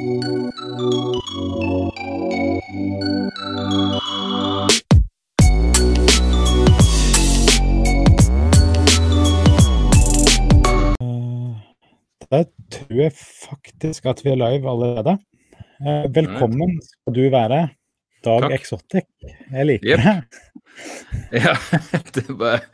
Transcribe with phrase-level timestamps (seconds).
[0.00, 0.06] Da
[12.72, 15.18] tror jeg faktisk at vi er live allerede.
[15.84, 17.58] Eh, velkommen skal du være,
[18.24, 18.54] Dag Takk.
[18.56, 19.04] Exotic.
[19.52, 20.00] Jeg liker yep.
[20.00, 20.16] det.
[21.44, 21.52] Ja,
[22.16, 22.64] det var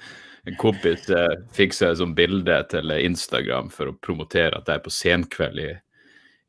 [0.47, 4.87] en kompis eh, fiksa et sånt bilde til Instagram for å promotere at jeg er
[4.87, 5.73] på senkveld i,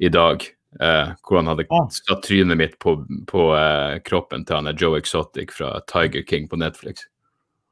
[0.06, 0.46] i dag.
[0.82, 1.88] Eh, hvor han hadde Ah.
[1.90, 6.48] satt trynet mitt på, på uh, kroppen til han er Joe Exotic fra Tiger King
[6.52, 7.06] på Netflix.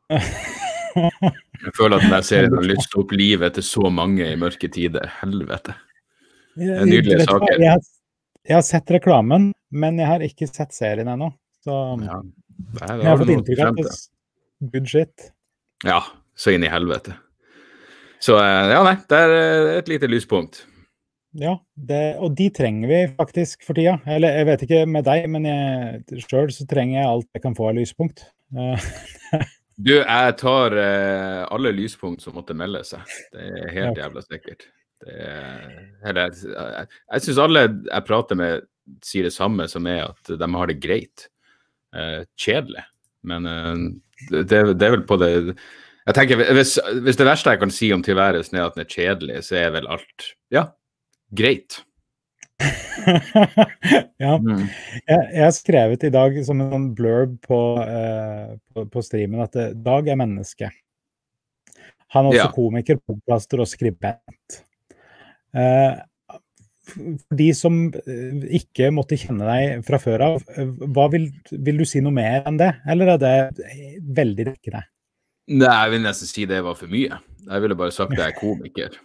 [0.10, 5.10] Jeg føler at denne serien har lyst opp livet til så mange i mørke tider.
[5.20, 5.76] Helvete.
[6.56, 7.60] Nydelige saker.
[7.60, 7.92] Jeg, har-
[8.48, 11.34] jeg har sett reklamen, men jeg har ikke sett serien ennå.
[11.66, 11.76] Så
[12.06, 12.22] Ja.
[12.56, 15.32] Det er- jeg har fått inntrykk av at good shit.
[15.84, 16.00] Ja,
[16.38, 17.18] så inn i helvete.
[18.24, 20.64] Så eh, ja, nei, det er et lite lyspunkt.
[21.36, 23.98] Ja, det, og de trenger vi faktisk for tida.
[24.08, 25.48] Eller jeg vet ikke med deg, men
[26.24, 28.26] sjøl så trenger jeg alt jeg kan få av lyspunkt.
[28.56, 28.90] Eh,
[29.76, 33.02] Du, jeg tar eh, alle lyspunkt som måtte melde seg.
[33.34, 34.06] Det er helt Ja.
[34.06, 34.70] jævla sikkert.
[35.04, 35.74] Det er,
[36.08, 38.64] eller, jeg jeg syns alle jeg prater med,
[39.04, 41.26] sier det samme, som er at de har det greit.
[41.92, 42.86] Eh, kjedelig.
[43.28, 43.74] Men eh,
[44.32, 47.72] det, det det er vel på det Jeg tenker, hvis, hvis det verste jeg kan
[47.74, 50.70] si om tilværelsen er at den er kjedelig, så er vel alt ja,
[51.38, 51.82] greit.
[54.24, 54.38] ja.
[54.40, 54.64] Mm.
[55.06, 59.44] Jeg, jeg har skrevet i dag som en sånn blurb på, eh, på, på streamen
[59.44, 60.72] at eh, Dag er menneske.
[62.16, 62.52] Han er også Ja.
[62.56, 64.60] komiker, podkaster og skribent.
[65.56, 65.96] Eh,
[66.86, 71.82] for de som eh, ikke måtte kjenne deg fra før av, eh, hva vil, vil
[71.82, 73.36] du si noe mer enn det, eller er det
[74.16, 74.86] veldig dekkende?
[75.56, 77.20] Nei, jeg vil nesten si det var for mye.
[77.46, 78.96] Jeg ville bare sagt at jeg er komiker.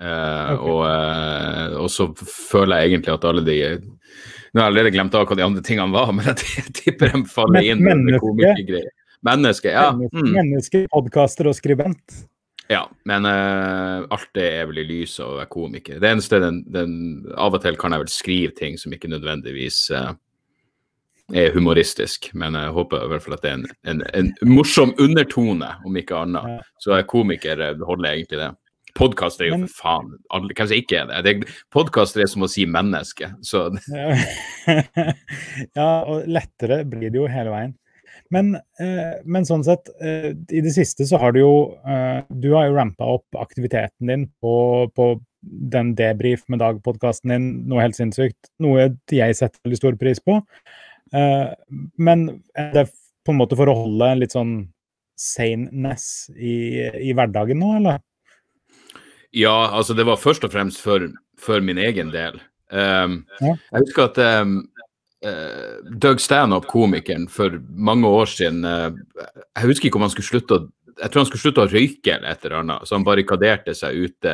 [0.00, 0.62] Eh, Ok.
[0.64, 3.56] og, eh, og så føler jeg egentlig at alle de
[4.50, 7.20] Nå har jeg allerede glemt av hva de andre tingene var, men jeg tipper de
[7.30, 8.20] faller inn under menneske.
[8.24, 8.88] komikergreier.
[9.22, 9.90] Menneske, ja.
[9.92, 12.16] Mm, menneske, podkaster og skribent.
[12.72, 12.86] ja.
[13.04, 16.00] Men uh, alt det er vel i lyset av å være komiker.
[16.00, 16.96] Det eneste den, den
[17.36, 20.14] Av og til kan jeg vel skrive ting som ikke nødvendigvis uh,
[21.30, 24.96] er humoristisk, men jeg håper i hvert fall at det er en, en, en morsom
[24.98, 26.64] undertone, om ikke annet.
[26.82, 28.50] Så er komiker holder jeg egentlig det.
[28.98, 31.20] Podkaster er jo for faen alle, Hvem som ikke er det?
[31.26, 33.32] det Podkaster er som å si menneske.
[33.46, 33.68] Så
[35.78, 37.76] ja, og lettere blir det jo hele veien.
[38.30, 42.52] Men, eh, men sånn sett, eh, i det siste så har du jo eh, Du
[42.54, 44.52] har jo rampa opp aktiviteten din på,
[44.94, 45.08] på
[45.40, 48.52] den debrief med Dag-podkasten din, noe helt sinnssykt.
[48.62, 50.38] Noe jeg setter veldig stor pris på.
[51.16, 51.48] Eh,
[51.98, 52.86] men er det
[53.26, 54.54] på en måte for å holde litt sånn
[55.20, 56.54] saneness i,
[57.10, 57.98] i hverdagen nå, eller?
[59.32, 61.06] Ja, altså det var først og fremst for,
[61.38, 62.40] for min egen del.
[62.70, 63.24] Um.
[63.42, 64.60] Jeg husker at um,
[65.26, 68.94] uh, Doug Stanhope, komikeren, for mange år siden uh,
[69.56, 70.68] Jeg husker ikke om han skulle slutte å
[71.00, 74.02] jeg tror han skulle slutte å røyke eller et eller annet, så han barrikaderte seg
[74.04, 74.32] ute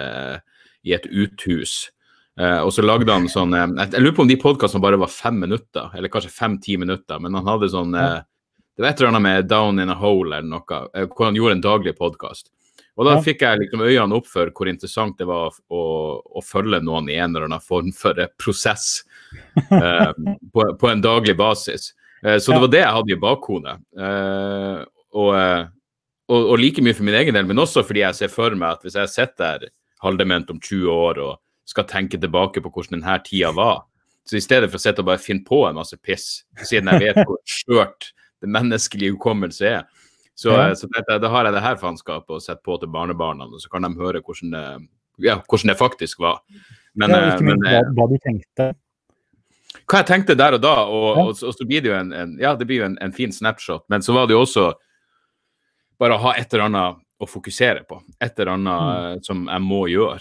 [0.83, 1.93] i et uthus.
[2.41, 5.13] Uh, og så lagde han sånn Jeg jeg lurer på om de podkastene bare var
[5.13, 9.25] fem minutter, eller kanskje fem-ti minutter, men han hadde sånn Det var et eller annet
[9.29, 12.51] med Down in a Hole eller noe, hvor han gjorde en daglig podkast.
[12.97, 15.83] Og da fikk jeg liksom øynene opp for hvor interessant det var å,
[16.25, 19.03] å følge noen i en eller annen form for prosess
[19.81, 20.13] eh,
[20.53, 21.91] på, på en daglig basis.
[22.25, 23.75] Eh, så det var det jeg hadde i bakhodet.
[24.01, 24.79] Eh,
[25.17, 25.67] og, eh,
[26.33, 28.79] og, og like mye for min egen del, men også fordi jeg ser for meg
[28.79, 29.75] at hvis jeg sitter der
[30.05, 31.37] halvdement om 20 år og
[31.69, 33.85] skal tenke tilbake på hvordan denne tida var,
[34.27, 37.11] så i stedet for å sitte og bare finne på en masse piss, siden jeg
[37.11, 38.11] vet hvor skjørt
[38.43, 39.87] det menneskelige hukommelse er,
[40.37, 40.69] så, Ja.
[40.69, 43.59] eh, så dette, da har jeg det her faenskapet å sette på til barnebarna, og
[43.61, 44.89] så kan de høre hvordan det,
[45.27, 46.41] ja, hvordan det faktisk var.
[46.95, 48.75] Men, ja, eh, ikke minst men hva, eh, hva du tenkte.
[49.87, 51.23] hva jeg tenkte der og da, og, Ja.
[51.25, 53.13] og, så- og så blir det jo en, en, ja, det blir jo en, en
[53.13, 54.75] fin snapshot, men så var det jo også
[55.99, 58.03] bare å ha et eller annet å fokusere på.
[58.21, 59.17] Et eller annet Mm.
[59.17, 60.21] eh, som jeg må gjøre.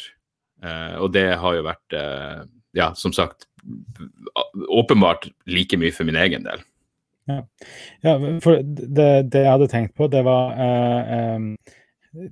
[0.63, 3.45] Uh, og det har jo vært, uh, ja, som sagt,
[4.69, 6.59] åpenbart like mye for min egen del.
[7.25, 8.13] Ja,
[8.43, 11.47] for det, det jeg hadde tenkt på, det var uh, um,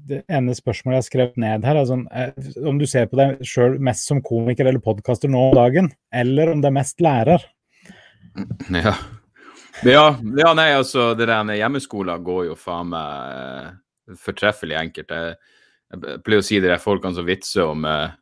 [0.06, 2.30] Det ene spørsmålet jeg skrev ned her, er sånn, eh,
[2.70, 6.54] om du ser på deg sjøl mest som komiker eller podkaster nå om dagen, eller
[6.54, 7.50] om det er mest lærer.
[8.84, 8.96] Ja.
[9.84, 10.04] Ja,
[10.38, 15.12] ja, nei, altså, det der med hjemmeskolen går jo faen meg fortreffelig enkelt.
[15.12, 15.36] Jeg,
[15.92, 18.14] jeg pleier å si det der folkene som vitser om eh,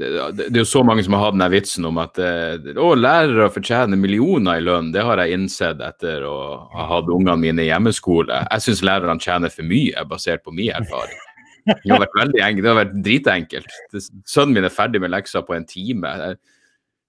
[0.00, 3.50] det, er jo så mange som har hatt den vitsen om at eh, å, lærere
[3.52, 4.92] fortjener millioner i lønn.
[4.94, 6.36] Det har jeg innsett etter å
[6.72, 8.42] ha hatt ungene mine i hjemmeskole.
[8.46, 11.18] Jeg syns lærerne tjener for mye, basert på min erfaring.
[11.70, 13.74] Det har vært veldig enkelt, det har vært dritenkelt.
[14.26, 16.08] Sønnen min er ferdig med lekser på en time.
[16.22, 16.40] Jeg-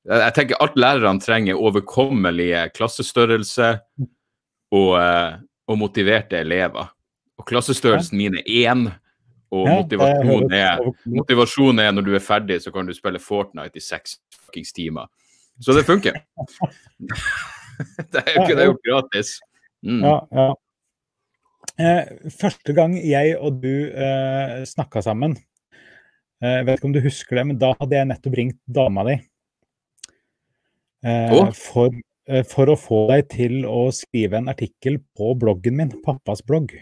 [0.09, 3.79] Jeg tenker alt lærerne trenger overkommelige klassestørrelse
[4.71, 5.35] og, eh,
[5.67, 6.89] og motiverte elever.
[7.37, 8.91] Og klassestørrelsen min er én,
[9.51, 10.81] og Ja, motivasjon er,
[11.11, 15.09] motivasjon er når du er ferdig, så kan du spille Fortnite i seks fuckings timer.
[15.61, 16.21] Så det funker.
[18.13, 19.37] det er jo ikke det er jo gratis.
[19.83, 20.03] Mm.
[20.05, 20.49] Ja, ja.
[21.81, 25.35] Eh, første gang jeg og du eh, snakka sammen,
[26.41, 29.05] eh, jeg vet ikke om du husker det, men da hadde jeg nettopp ringt dama
[29.09, 29.17] di.
[31.01, 31.45] Eh, Å?
[31.57, 31.95] for,
[32.29, 36.75] eh, for å få deg til å skrive en artikkel på bloggen min, pappas blogg.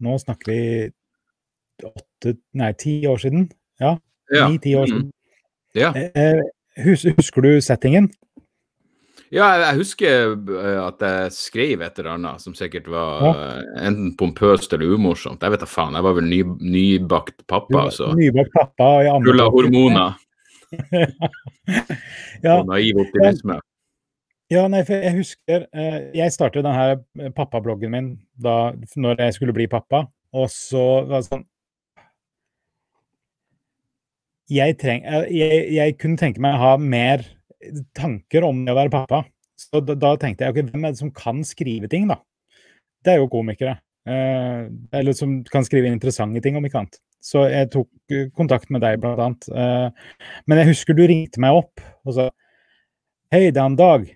[0.00, 0.62] Nå snakker vi
[1.84, 3.50] åtte, nei, ti år siden.
[3.80, 3.96] Ja,
[4.32, 4.48] Ja.
[4.48, 4.90] ni-ti år Mm.
[4.90, 5.12] siden.
[5.74, 5.92] Ja.
[5.94, 6.40] Eh, eh,
[6.84, 8.10] hus, husker du settingen?
[9.30, 13.62] Ja, jeg, husker eh, at jeg skrev et eller annet som sikkert var ja.
[13.86, 15.40] enten pompøst eller umorsomt.
[15.42, 15.94] Jeg vet da faen.
[15.94, 20.16] Jeg var vel ny, nybakt pappa, var så Nybakt pappa i full av hormoner
[22.42, 23.60] Ja, og naiv optimisme.
[24.50, 29.54] Ja, nei, for jeg husker eh, Jeg startet denne pappabloggen min da når jeg skulle
[29.54, 31.44] bli pappa, og så var det sånn
[34.50, 37.24] jeg, treng, eh, jeg, jeg kunne tenke meg å ha mer
[37.96, 39.22] tanker om det å være pappa.
[39.60, 42.18] Så da, da tenkte jeg ok, hvem er det som kan skrive ting, da?
[43.04, 43.78] Det er jo komikere.
[44.08, 44.66] Eh,
[44.96, 47.00] eller som kan skrive interessante ting, om ikke annet.
[47.20, 49.50] Så jeg tok eh, kontakt med deg, blant annet.
[49.52, 52.30] Eh, men jeg husker du ringte meg opp og sa
[53.30, 54.08] Hei, det er en Dag.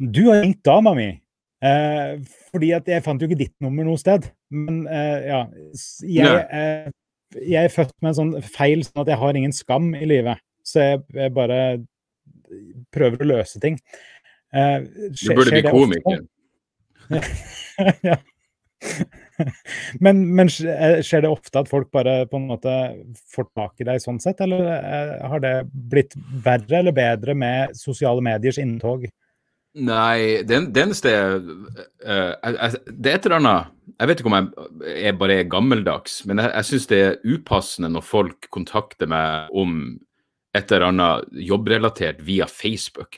[0.00, 1.10] Du har ringt dama mi.
[1.62, 2.14] Eh,
[2.50, 4.24] fordi at jeg fant jo ikke ditt nummer noe sted.
[4.54, 5.42] Men eh, ja
[6.08, 6.94] jeg,
[7.38, 10.42] jeg er født med en sånn feil sånn at jeg har ingen skam i livet.
[10.66, 11.58] Så jeg, jeg bare
[12.94, 13.78] prøver å løse ting.
[14.52, 16.22] Eh, Du burde bli komiker.
[18.08, 18.18] ja.
[20.04, 22.74] men, men eh, skjer det ofte at folk bare på en måte
[23.32, 27.76] får tak i deg sånn sett, eller eh, har det blitt verre eller bedre med
[27.78, 29.06] sosiale mediers inntog?
[29.74, 31.36] Nei, det, eneste er
[32.04, 33.66] eh, jeg- jeg- Det er et eller annet
[33.98, 37.16] Jeg vet ikke om jeg jeg bare er gammeldags, men jeg, jeg syns det er
[37.24, 39.98] upassende når folk kontakter meg om
[40.54, 43.16] et eller annet jobbrelatert via Facebook.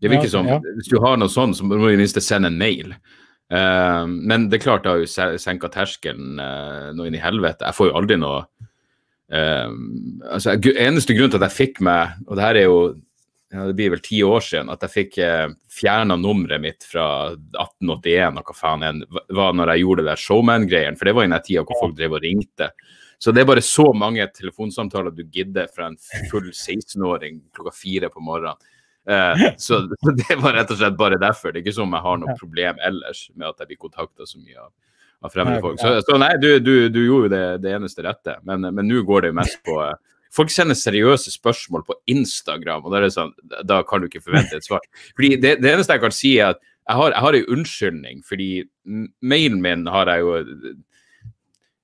[0.00, 0.58] Det virker Ja, som ja.
[0.76, 2.94] Hvis du har noe sånt, så må du i det minste sende en mail.
[3.50, 7.22] Uh, men det er klart, det har jo se- senka terskelen uh, noe inn i
[7.24, 7.64] helvete.
[7.64, 8.44] Jeg får jo aldri noe
[9.32, 9.70] uh,
[10.30, 12.78] altså, Eneste grunn til at jeg fikk meg Og det her er jo
[13.50, 18.40] det blir vel ti år siden at jeg fikk eh, fjerna nummeret mitt fra 1881
[18.42, 20.98] og hva faen enn, var når jeg gjorde det der showman-greien.
[21.00, 22.68] For det var i den tida hvor folk drev og ringte.
[23.18, 25.96] Så det er bare så mange telefonsamtaler du gidder fra en
[26.30, 28.60] full 16-åring klokka fire på morgenen.
[29.08, 29.80] Eh, så
[30.20, 31.52] det var rett og slett bare derfor.
[31.52, 34.42] Det er ikke som jeg har noe problem ellers med at jeg blir kontakta så
[34.42, 34.70] mye av,
[35.24, 35.80] av fremmede folk.
[35.80, 38.36] Så, så nei, du, du, du gjorde jo det, det eneste rette.
[38.44, 39.96] Men men nå går det jo mest på eh,
[40.34, 43.32] Folk sender seriøse spørsmål på Instagram, og sånn,
[43.64, 44.84] da kan du ikke forvente et svar.
[45.16, 48.20] Fordi det, det eneste jeg kan si, er at jeg har, jeg har en unnskyldning,
[48.24, 48.52] fordi
[49.20, 50.36] mailen min har jeg jo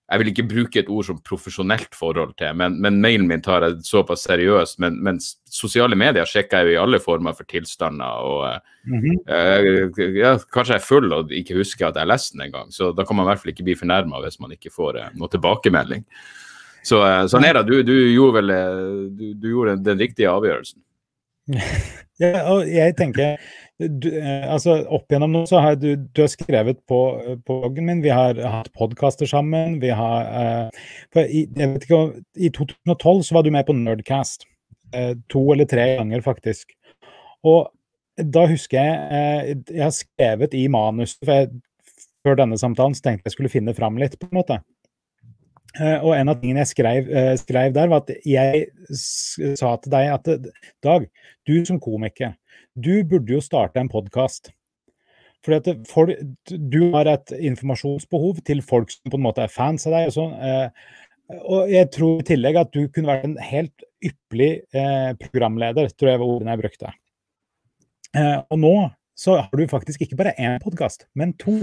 [0.04, 3.64] Jeg vil ikke bruke et ord som profesjonelt forhold til, men, men mailen min tar
[3.64, 4.76] jeg såpass seriøst.
[4.78, 5.16] Men, men
[5.48, 8.04] sosiale medier sjekker jeg jo i alle former for tilstander.
[8.04, 9.16] og mm -hmm.
[9.34, 12.70] Eh, ja, kanskje jeg er full og ikke husker at jeg leste den engang.
[12.72, 15.10] Så da kan man i hvert fall ikke bli fornærma hvis man ikke får eh,
[15.14, 16.04] noe tilbakemelding.
[16.84, 17.00] Så,
[17.32, 17.66] sånn er det.
[17.70, 18.80] du, du gjorde vel eh,
[19.16, 20.82] du, du gjorde den, den riktige avgjørelsen.
[22.22, 23.40] Ja, og jeg tenker
[23.82, 26.98] du, eh, altså Opp igjennom nå så har du, du har skrevet på,
[27.42, 29.80] på bloggen min, vi har hatt podkaster sammen.
[29.82, 32.02] vi har eh, i, jeg vet ikke,
[32.38, 34.46] I 2012 så var du med på Nerdcast.
[34.94, 36.70] Eh, to eller tre ganger, faktisk.
[37.42, 37.66] Og
[38.14, 41.50] da husker jeg eh, Jeg har skrevet i manus for
[42.24, 44.62] Før denne samtalen så tenkte jeg skulle finne fram litt, på en måte.
[45.74, 48.66] Eh, og en av tingene jeg skrev, eh, skrev der, var at jeg
[49.58, 50.28] sa til deg at
[50.84, 51.08] Dag,
[51.46, 52.36] du som komiker,
[52.78, 54.52] du burde jo starte en podkast.
[55.44, 56.14] Fordi at folk,
[56.48, 60.08] du har et informasjonsbehov til folk som på en måte er fans av deg.
[60.08, 60.36] Og sånn.
[60.40, 60.68] Eh,
[61.50, 64.50] og jeg tror i tillegg at du kunne vært en helt ypperlig
[65.22, 66.90] programleder, tror jeg var ordene jeg brukte.
[68.52, 68.74] Og nå
[69.16, 71.62] så har du faktisk ikke bare én podkast, men to.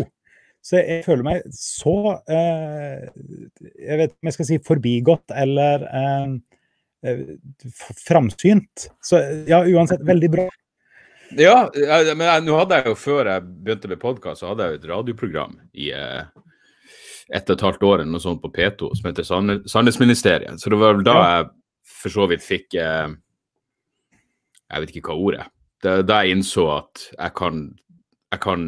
[0.62, 1.96] Så jeg føler meg så
[2.30, 3.08] eh,
[3.82, 7.22] Jeg vet ikke om jeg skal si forbigått eller eh,
[8.06, 8.90] framsynt.
[9.02, 10.48] Så ja, uansett, veldig bra.
[11.40, 14.76] Ja, men jeg, nå hadde jeg jo før jeg begynte med podkast, så hadde jeg
[14.76, 16.28] jo et radioprogram i eh,
[17.32, 19.28] ett og et halvt år eller noe sånt på P2 som heter
[19.72, 20.60] Sannhetsministeriet.
[20.60, 21.50] Så det var vel da jeg
[22.02, 23.10] for så vidt fikk eh,
[24.72, 25.48] Jeg vet ikke hva ordet
[25.82, 27.62] da jeg innså at jeg kan,
[28.34, 28.66] jeg kan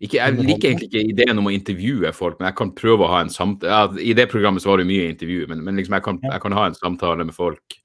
[0.00, 3.12] ikke, Jeg liker egentlig ikke ideen om å intervjue folk, men jeg kan prøve å
[3.12, 5.96] ha en samtale ja, I det programmet så var det mye intervju, men, men liksom
[5.98, 7.78] jeg, kan, jeg kan ha en samtale med folk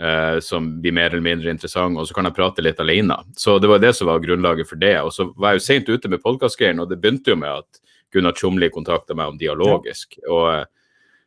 [0.00, 3.12] Uh, som blir mer eller mindre interessant, og så kan jeg prate litt alene.
[3.36, 4.94] Så det var det som var grunnlaget for det.
[5.04, 7.82] Og så var jeg jo seint ute med podkastgreiene, og det begynte jo med at
[8.12, 10.16] Gunnar Tjomli kontakta meg om dialogisk.
[10.28, 10.64] Og,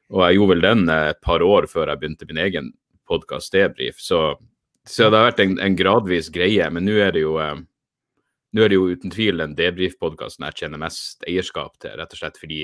[0.10, 2.74] og, jeg gjorde vel den et par år før jeg begynte min egen
[3.06, 4.02] podkast Debrif.
[4.02, 4.22] Så,
[4.82, 6.66] så, det har vært en, en gradvis greie.
[6.74, 7.54] Men nå er det jo uh,
[8.56, 12.22] nå er det jo uten tvil den debrief-podkasten jeg kjenner mest eierskap til, rett og
[12.22, 12.60] slett fordi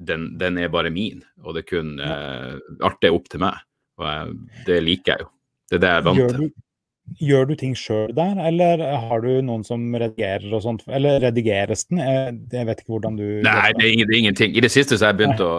[0.00, 2.56] den, den er bare min, og det kun uh,
[2.86, 3.60] Alt er opp til meg.
[4.00, 4.34] Og jeg,
[4.66, 5.30] det liker jeg jo.
[5.70, 6.50] Det er det jeg er vant til.
[7.18, 10.84] Gjør du ting sjøl der, eller har du noen som redigerer og sånt?
[10.86, 11.98] Eller redigeres den?
[11.98, 14.54] Jeg vet ikke hvordan du Nei, det er, er ingenting.
[14.54, 15.50] I det siste så har jeg begynt å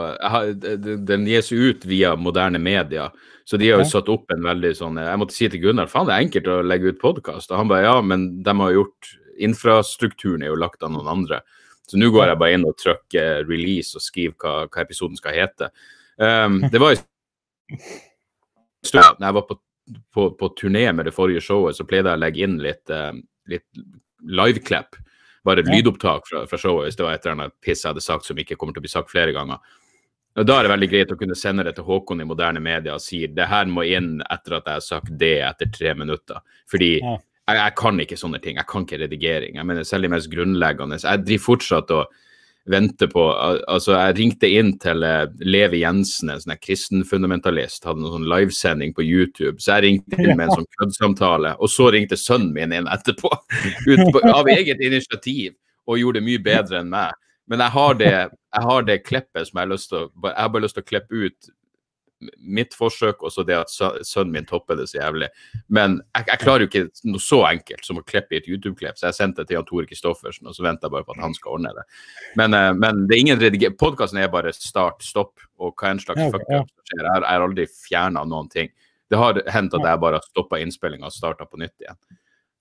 [0.55, 3.11] jeg Den gis ut via moderne medier.
[3.43, 6.07] Så de har jo satt opp en veldig sånn Jeg måtte si til Gunnar faen
[6.07, 7.51] det er enkelt å legge ut podkast.
[7.51, 11.41] Og han bare ja, men de har gjort Infrastrukturen er jo lagt av noen andre.
[11.87, 15.35] Så nå går jeg bare inn og trykker release og skriver hva, hva episoden skal
[15.35, 15.71] hete.
[16.21, 17.01] Um, det var jo
[18.91, 19.57] når jeg var på,
[20.13, 23.13] på, på, turné med det forrige showet, så pleide jeg å legge inn litt, uh,
[23.51, 23.67] litt
[24.25, 24.97] liveklipp.
[25.45, 28.03] Bare et lydopptak fra, fra, showet hvis det var et eller annet piss jeg hadde
[28.05, 29.61] sagt som ikke kommer til å bli sagt flere ganger.
[30.39, 32.93] Og Da er det veldig greit å kunne sende det til Håkon i moderne media
[32.95, 36.39] og si det her må inn etter at jeg har sagt det etter tre minutter.
[36.71, 37.17] Fordi ja.
[37.49, 38.59] Jeg, jeg, kan ikke sånne ting.
[38.59, 39.55] Jeg kan ikke redigering.
[39.59, 40.99] Jeg mener Selv de mest grunnleggende.
[41.01, 42.11] Jeg driver fortsatt og
[42.69, 48.19] vente på Altså, jeg ringte inn til uh, Levi Jensen, en sånn kristenfundamentalist, hadde noen
[48.19, 49.57] sånn livesending på YouTube.
[49.61, 53.31] Så jeg ringte inn med en sånn køddsamtale, og så ringte sønnen min inn etterpå.
[54.13, 55.55] På, av eget initiativ,
[55.89, 57.17] og gjorde det mye bedre enn meg.
[57.49, 60.37] Men jeg har det, jeg har det klippet som jeg har lyst til å Jeg
[60.37, 61.49] har bare lyst til å klippe ut
[62.37, 65.29] mitt forsøk, og så det at sønnen min topper det så jævlig.
[65.67, 68.99] Men jeg, jeg, klarer jo ikke noe så enkelt som å klippe i et YouTube-klipp,
[68.99, 71.23] så jeg sendte det til Jan Tore Kristoffersen, og så venter jeg bare på at
[71.25, 71.87] han skal ordne det.
[72.39, 73.79] Men, uh, men det er ingen redigering.
[73.81, 77.05] Podkasten er bare start, stopp, og hva en slags fuck up som skjer.
[77.05, 78.71] Jeg har aldri fjerna noen ting.
[79.11, 81.99] Det har hendt at jeg bare har stoppa innspillinga og starta på nytt igjen.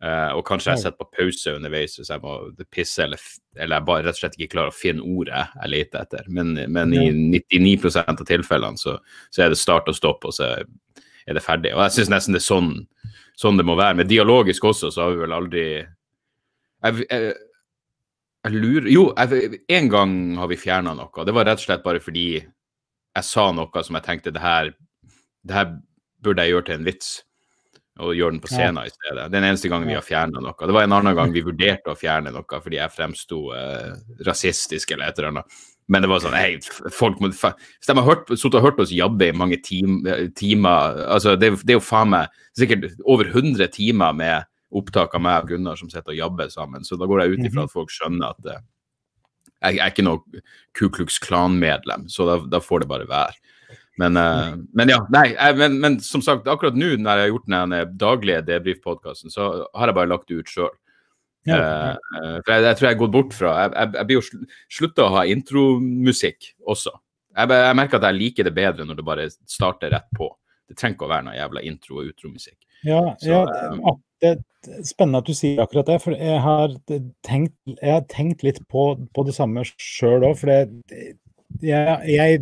[0.01, 2.35] Uh, og kanskje jeg setter på pause underveis hvis jeg må
[2.73, 3.21] pisse, eller,
[3.53, 6.31] eller jeg bare rett og slett ikke klarer å finne ordet jeg leter etter.
[6.33, 8.97] Men, men i 99 av tilfellene så,
[9.29, 11.75] så, er det start og stopp, og så er det ferdig.
[11.77, 12.73] Og jeg syns nesten det er sånn,
[13.37, 14.01] sånn, det må være.
[14.01, 15.67] Men dialogisk også, så har vi vel aldri
[16.81, 17.33] Jeg, jeg,
[18.49, 21.29] jeg lurer Jo, en gang har vi fjerna noe.
[21.29, 24.73] Det var rett og slett bare fordi jeg sa noe som jeg tenkte det her,
[25.45, 25.75] det her
[26.25, 27.19] burde jeg gjøre til en vits
[28.01, 28.91] og gjøre den på scenen ja.
[28.91, 29.27] i stedet.
[29.33, 30.57] Den eneste gangen vi har fjerna noe.
[30.57, 33.93] Det var en annen gang vi vurderte å fjerne noe fordi jeg fremsto uh,
[34.27, 35.61] rasistisk eller et eller annet.
[35.91, 36.61] Men det var sånn hei,
[36.95, 41.51] folk må, Hvis de har hørt, og hørt oss jabbe i mange timer altså det,
[41.65, 45.79] det, er jo faen meg sikkert over 100 timer med opptak av meg og Gunnar
[45.81, 46.87] som sitter og jabber sammen.
[46.87, 47.67] Så da går jeg ut ifra mhm.
[47.67, 48.61] at folk skjønner at uh,
[49.61, 50.43] jeg, jeg, er ikke noe
[50.79, 53.50] Ku Klux Klan-medlem, så da, da, får det bare være.
[54.01, 57.33] Men, uh, men, ja, nei, jeg, men, men, som sagt, akkurat nå når jeg har
[57.35, 60.73] gjort den daglige debrief-podkasten, så har jeg bare lagt det ut sjøl.
[61.49, 61.93] Ja, ja.
[62.17, 64.41] uh, for jeg, jeg, tror jeg har gått bort fra Jeg, jeg, jeg blir jo
[64.77, 66.93] slutta å ha intromusikk også.
[67.31, 70.29] Jeg, jeg, merker at jeg liker det bedre når det bare starter rett på.
[70.69, 72.59] Det trenger ikke å være noe jævla intro- og utromusikk.
[72.87, 75.99] Ja, så, ja um, det er spennende at du sier akkurat det.
[76.05, 76.77] For jeg har
[77.27, 80.37] tenkt, har tenkt litt på, på det samme sjøl òg.
[80.41, 81.17] For det,
[81.65, 82.41] jeg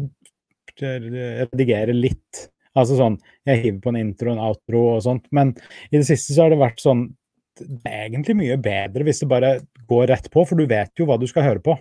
[0.82, 2.48] redigere litt.
[2.78, 3.16] Altså sånn,
[3.48, 5.26] Jeg hiver på en intro, en outro og sånt.
[5.34, 5.54] Men
[5.90, 7.08] i det siste så har det vært sånn
[7.58, 9.54] Det er egentlig mye bedre hvis det bare
[9.90, 11.74] går rett på, for du vet jo hva du skal høre på.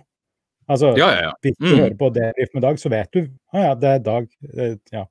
[0.68, 1.36] Altså, ja, ja, ja.
[1.44, 1.78] Hvis du mm.
[1.78, 4.26] hører på Debrief med Dag, så vet du Å ja, det er Dag.
[4.92, 5.04] Ja.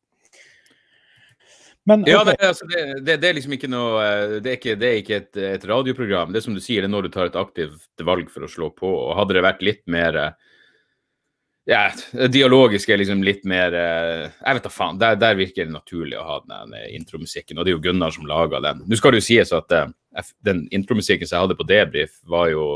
[1.88, 2.12] Men, okay.
[2.12, 4.88] Ja, det, altså, det, det, det, er liksom ikke noe eh, Det er ikke, det
[4.90, 6.34] er ikke et, et, radioprogram.
[6.34, 8.52] Det er som du sier, det er når du tar et aktivt valg for å
[8.52, 8.92] slå på.
[8.92, 10.20] og Hadde det vært litt mer
[11.68, 11.92] ja,
[12.32, 15.00] dialogisk er liksom litt mer eh, Jeg vet da faen.
[15.02, 17.58] Der, der, virker det naturlig å ha den intromusikken.
[17.58, 18.86] Og det er jo Gunnar som laga den.
[18.88, 19.90] Nå skal det jo sies at uh,
[20.48, 22.68] den intromusikken som jeg hadde på debrief, var jo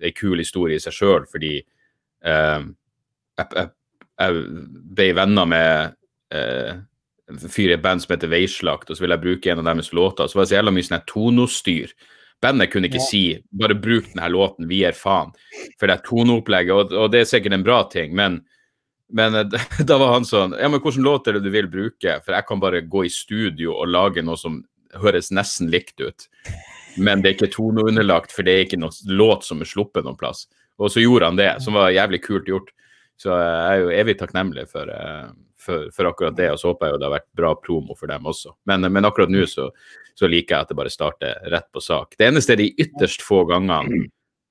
[0.00, 1.58] ei kul historie i seg sjøl, fordi
[2.24, 2.64] uh,
[3.36, 3.70] jeg, jeg,
[4.22, 4.42] jeg,
[4.96, 5.96] ble venner med
[6.34, 6.78] uh,
[7.28, 9.68] en fyr i et band som heter Veislakt, og så ville jeg bruke en av
[9.68, 10.28] deres låter.
[10.30, 11.92] Så var det så jævla mye sånn tonostyr.
[12.42, 15.34] Bandet kunne ikke si 'bare bruk denne låten, vi gir faen'.
[15.78, 18.40] For det er toneopplegget, og, og, det er sikkert en bra ting, men,
[19.10, 19.50] men
[19.90, 22.46] da var han sånn 'Ja, men hvilken låt er det du vil bruke?' For jeg
[22.46, 24.62] kan bare gå i studio og lage noe som
[25.02, 26.28] høres nesten likt ut.
[26.96, 30.18] Men det er ikke toneunderlagt, for det er ikke noe låt som er sluppet noen
[30.18, 30.46] plass.
[30.78, 32.70] Og så gjorde han det, som var jævlig kult gjort.
[33.18, 35.30] Så jeg er jo evig takknemlig for, uh,
[35.68, 36.50] for, for, akkurat det.
[36.54, 38.54] Og så håper jeg jo det har vært bra promo for dem også.
[38.70, 39.68] Men, men akkurat nå så,
[40.14, 42.16] så, liker jeg at det bare starter rett på sak.
[42.18, 44.08] Det eneste er de ytterst få gangene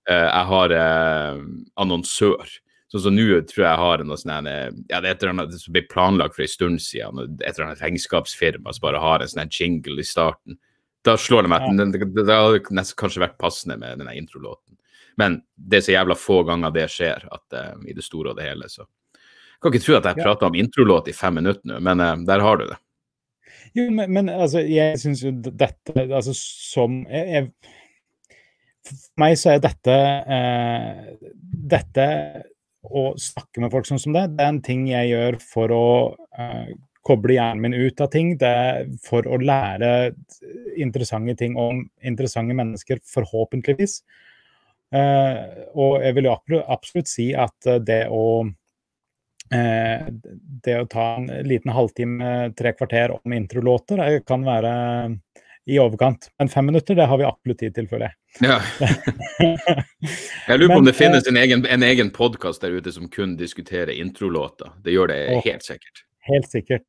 [0.10, 1.44] eh, jeg har eh,
[1.84, 2.56] annonsør.
[2.88, 5.74] Sånn som nå tror jeg har noe sånn ja, det er et eller annet som
[5.76, 7.36] ble planlagt for en stund siden.
[7.42, 10.60] Et eller annet regnskapsfirma som bare har en sånn jingle i starten.
[11.08, 11.88] Da slår det meg at ja.
[11.92, 14.78] det, det, hadde nesten kanskje vært passende med denne introlåten.
[15.18, 18.40] Men det er så jævla få ganger det skjer at uh, i det store og
[18.40, 18.97] det hele, så Jeg
[19.62, 22.44] kan ikke tro at jeg prata om introlåt i fem minutter nå, men uh, der
[22.46, 22.78] har du det.
[23.76, 27.74] Jo, men, men altså, jeg syns jo dette altså som jeg, jeg,
[28.88, 29.96] For meg så er dette
[30.38, 31.02] eh,
[31.74, 32.08] Dette
[32.88, 35.88] å snakke med folk sånn som det, det er en ting jeg gjør for å
[36.40, 36.70] eh,
[37.08, 38.30] koble hjernen min ut av ting.
[38.40, 40.14] Det er for å lære
[40.80, 43.98] interessante ting om interessante mennesker, forhåpentligvis.
[44.96, 45.42] Eh,
[45.76, 48.67] og jeg vil jo absolutt si at det å Eh,
[49.48, 54.74] det å ta en liten halvtime, tre kvarter om introlåter kan være
[55.68, 56.30] i overkant.
[56.40, 58.16] Men fem minutter, det har vi absolutt tid til, føler jeg.
[58.48, 58.60] Ja.
[60.48, 63.10] jeg lurer på om det finnes eh, en egen, en egen podkast der ute som
[63.12, 64.72] kun diskuterer introlåter.
[64.86, 66.04] Det gjør det helt sikkert.
[66.30, 66.86] Helt sikkert.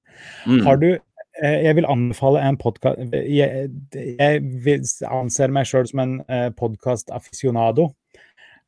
[0.47, 0.63] Mm.
[0.67, 3.67] Har du eh, jeg vil anbefale en podkast jeg,
[3.99, 4.79] jeg,
[5.11, 6.17] anser meg sjøl som en
[6.59, 7.91] podkast-afficionado.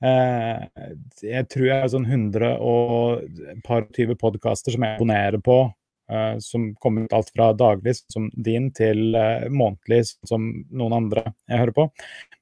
[0.00, 0.84] Eh,
[1.26, 3.20] jeg tror jeg har sånn 100 og
[3.52, 5.62] et par 20 podkaster som jeg abonnerer på.
[6.10, 11.22] Uh, som kommer ut alt fra daglig, som din, til uh, månedlig, som noen andre
[11.46, 11.84] jeg hører på.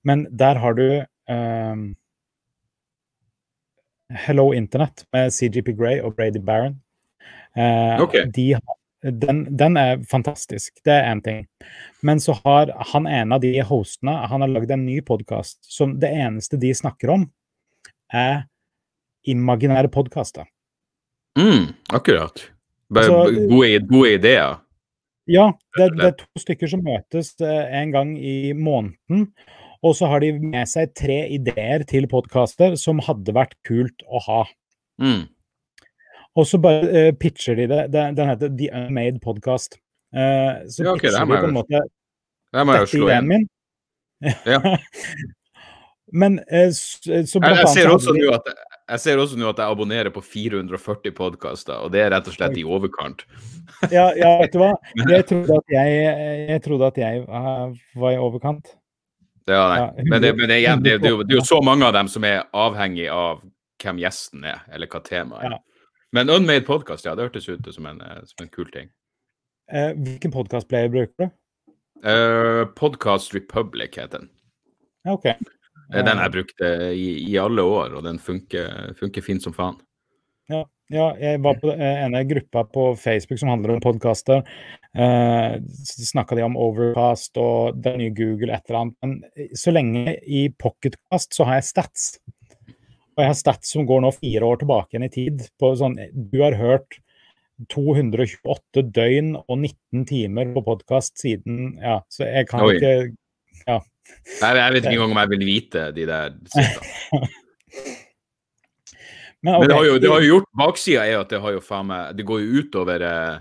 [0.09, 1.83] Men der har du uh,
[4.25, 6.79] Hello Internet med CGP Grey og Brady Barron.
[8.01, 8.25] Okay.
[8.33, 8.55] De,
[9.03, 11.45] den, den, er fantastisk, det er én ting.
[12.01, 15.99] Men så har han ene av de hostene han har lagd en ny podkast som
[16.01, 17.29] det eneste de snakker om,
[18.13, 18.47] er
[19.29, 20.49] imaginære podkaster.
[21.39, 22.51] Mm, akkurat.
[22.95, 24.59] Bare altså, gode, gode, ideer.
[25.29, 29.29] Ja, det, det, er to stykker som møtes eh, en gang i måneden.
[29.85, 34.23] Og så har de med seg tre ideer til podkaster som hadde vært kult å
[34.25, 34.41] ha.
[34.99, 35.29] Mm.
[36.39, 37.85] Og så bare uh, pitcher de det.
[37.93, 39.79] Den heter The Unmade Podcast.
[40.15, 41.85] Uh, så ja, okay, pitcher de på en måte
[42.57, 43.49] Dette ideen min.
[44.49, 44.63] Ja.
[46.13, 48.49] Men eh, så jeg, jeg, ser også nå at
[48.89, 52.37] jeg ser også nå at jeg abonnerer på 440 podkaster, og det er rett og
[52.37, 53.27] slett i overkant.
[53.97, 54.73] ja, ja, vet du hva.
[55.13, 55.99] Jeg trodde at jeg,
[56.49, 58.73] jeg, trodde at jeg uh, var i overkant.
[59.49, 59.79] Ja, nei.
[59.81, 62.25] Ja, men, det, men det, igjen, det, det, er jo så mange av dem som
[62.25, 63.43] er avhengig av
[63.83, 65.59] hvem gjesten er, eller hva temaet er.
[65.59, 65.65] Ja.
[66.17, 68.89] Men Unmade Podcast, ja, det hørtes ut som en, eh, som en kul ting.
[69.73, 72.09] Eh, hvilken podkastplayer bruker du?
[72.09, 74.31] Eh, Podcast Republic heter den.
[75.05, 75.29] Ok.
[75.89, 79.55] Det er den jeg brukte i, i alle år, og den funker, funker fint som
[79.57, 79.79] faen.
[80.49, 84.45] Ja, ja, jeg var på ene gruppa på Facebook som handler om podkaster.
[84.97, 88.97] Eh, Snakka de om Overcast og det nye Google, et eller annet.
[89.05, 92.07] Men så lenge i Pocketcast så har jeg stats.
[93.19, 95.45] Og jeg har stats som går nå fire år tilbake igjen i tid.
[95.61, 97.01] på sånn, Du har hørt
[97.69, 102.77] 228 døgn og 19 timer på podkast siden Ja, så jeg kan Oi.
[102.77, 103.17] ikke
[103.67, 103.81] Ja.
[104.29, 106.33] Jeg, jeg vet ikke engang om jeg vil vite de der
[109.39, 109.61] Men, okay.
[109.61, 111.87] Men det, har jo, det har jo gjort Baksida er at det har jo faen
[111.87, 113.37] meg Det går jo utover eh,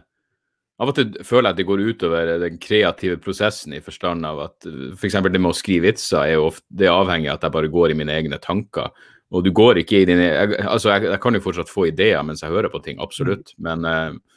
[0.78, 4.44] Av og til føler jeg at det går utover den kreative prosessen i forstand av
[4.44, 5.16] at f.eks.
[5.26, 7.72] Det med å skrive vitser er jo ofte, det er avhengig av at jeg bare
[7.74, 8.92] går i mine egne tanker.
[9.34, 12.22] Og du går ikke i dine jeg, Altså, jeg, jeg kan jo fortsatt få ideer
[12.28, 13.56] mens jeg hører på ting, absolutt.
[13.58, 13.66] Mm.
[13.66, 14.37] Men uh,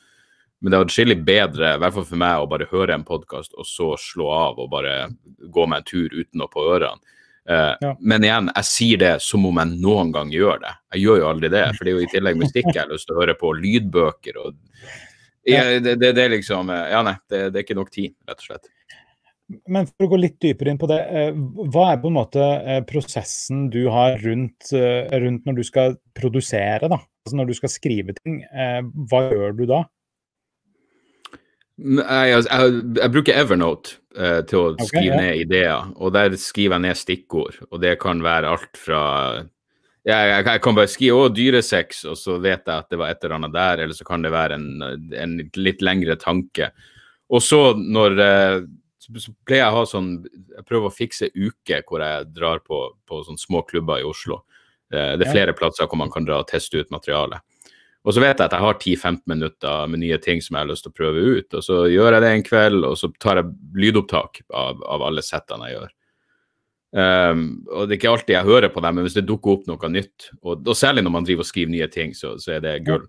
[0.61, 3.55] men det er atskillig bedre, i hvert fall for meg, å bare høre en podkast
[3.57, 4.97] og så slå av og bare
[5.41, 7.01] gå meg en tur uten noe på ørene.
[7.49, 7.95] Uh, ja.
[7.99, 10.75] Men igjen, jeg sier det som om jeg noen gang gjør det.
[10.95, 13.09] Jeg gjør jo aldri det, for det er jo i tillegg musikk jeg har lyst
[13.09, 14.59] til å høre på, lydbøker og
[15.49, 18.43] ja, det, det, det, er liksom Ja, nei, det, det, er ikke nok tid, rett
[18.43, 18.69] og slett.
[19.73, 21.31] Men for å gå litt dypere inn på det, eh,
[21.73, 26.93] hva er på en måte eh, prosessen du har rundt, rundt når du skal produsere,
[26.93, 27.01] da?
[27.25, 28.45] Altså når du skal skrive ting,
[29.11, 29.81] hva gjør du da?
[31.81, 35.21] Jeg, jeg, jeg, bruker Evernote eh, til å okay, skrive ja.
[35.23, 37.57] ned ideer, og der skriver jeg ned stikkord.
[37.71, 39.03] Og det kan være alt fra
[40.09, 43.25] jeg, jeg kan bare skrive 'å, dyresex', og så vet jeg at det var et
[43.25, 44.69] eller annet der, eller så kan det være en,
[45.13, 46.71] en litt lengre tanke.
[47.31, 48.61] Og så når eh,
[49.01, 52.79] så pleier jeg å ha sånn Jeg prøver å fikse uke hvor jeg drar på,
[53.09, 54.43] på sånne små klubber i Oslo.
[54.93, 55.59] Eh, det er flere ja.
[55.59, 57.43] plasser hvor man kan dra og teste ut materialet.
[58.01, 60.71] Og så vet jeg at jeg har 10-15 minutter med nye ting som jeg har
[60.71, 61.57] lyst til å prøve ut.
[61.59, 65.25] Og så gjør jeg det en kveld, og så tar jeg lydopptak av, av alle
[65.25, 65.91] settene jeg gjør.
[66.91, 69.69] Um, og det er ikke alltid jeg hører på dem, men hvis det dukker opp
[69.69, 72.65] noe nytt, og, og særlig når man driver og skriver nye ting, så, så, er
[72.65, 73.05] det gull.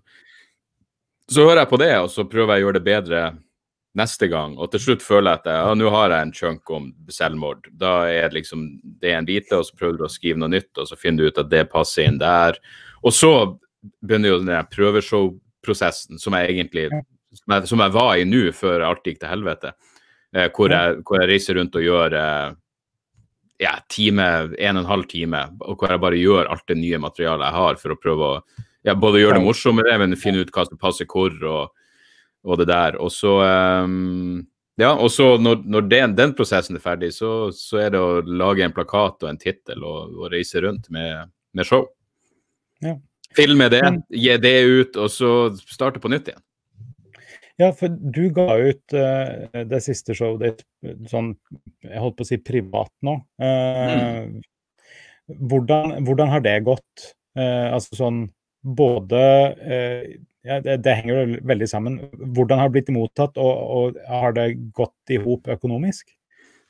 [1.32, 3.24] Så hører jeg på det, og så prøver jeg å gjøre det bedre
[3.98, 4.54] neste gang.
[4.60, 7.66] Og til slutt føler jeg at ja, nå har jeg en chunk om selvmord.
[7.80, 8.68] Da er det liksom
[9.00, 11.24] det er en bite, og så prøver du å skrive noe nytt, og så finner
[11.24, 12.60] du ut at det passer inn der.
[13.02, 13.32] Og så
[14.02, 16.88] begynner jo den prøveshow-prosessen som jeg egentlig
[17.32, 19.72] som jeg, som jeg var i nå, før alt gikk til helvete.
[20.36, 22.54] Eh, hvor, jeg, hvor, jeg, reiser rundt og gjør eh,
[23.62, 27.00] ja, time, en og en halv time, og hvor jeg bare gjør alt det nye
[27.02, 28.38] materialet jeg har, for å prøve å
[28.82, 31.92] ja, både gjøre det morsommere, men finne ut hva som passer hvor, og,
[32.42, 32.98] og det der.
[33.00, 33.36] Og så
[33.86, 34.40] um,
[34.80, 38.22] ja, og så når, når den, den, prosessen er ferdig, så, så, er det å
[38.24, 41.84] lage en plakat og en tittel og, og, reise rundt med, med show.
[42.82, 42.96] Ja.
[43.36, 45.30] Filme det, gi det ut, og så
[45.68, 46.42] starte på nytt igjen.
[47.60, 51.34] Ja, for du ga ut uh, det siste showet ditt sånn,
[51.84, 53.18] jeg holdt på å si privat nå.
[53.42, 54.40] Uh, mm.
[55.52, 57.10] hvordan, hvordan, har det gått?
[57.38, 58.22] Uh, altså sånn
[58.62, 59.18] både
[60.46, 61.96] ja, det, det, henger jo veldig sammen.
[62.34, 66.12] Hvordan har det blitt mottatt, og, og har det gått i hop økonomisk?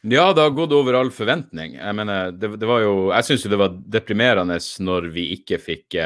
[0.03, 1.77] Ja, det har gått over all forventning.
[1.77, 5.61] Jeg mener, det, det var jo Jeg syns jo det var deprimerende når vi ikke
[5.63, 6.01] fikk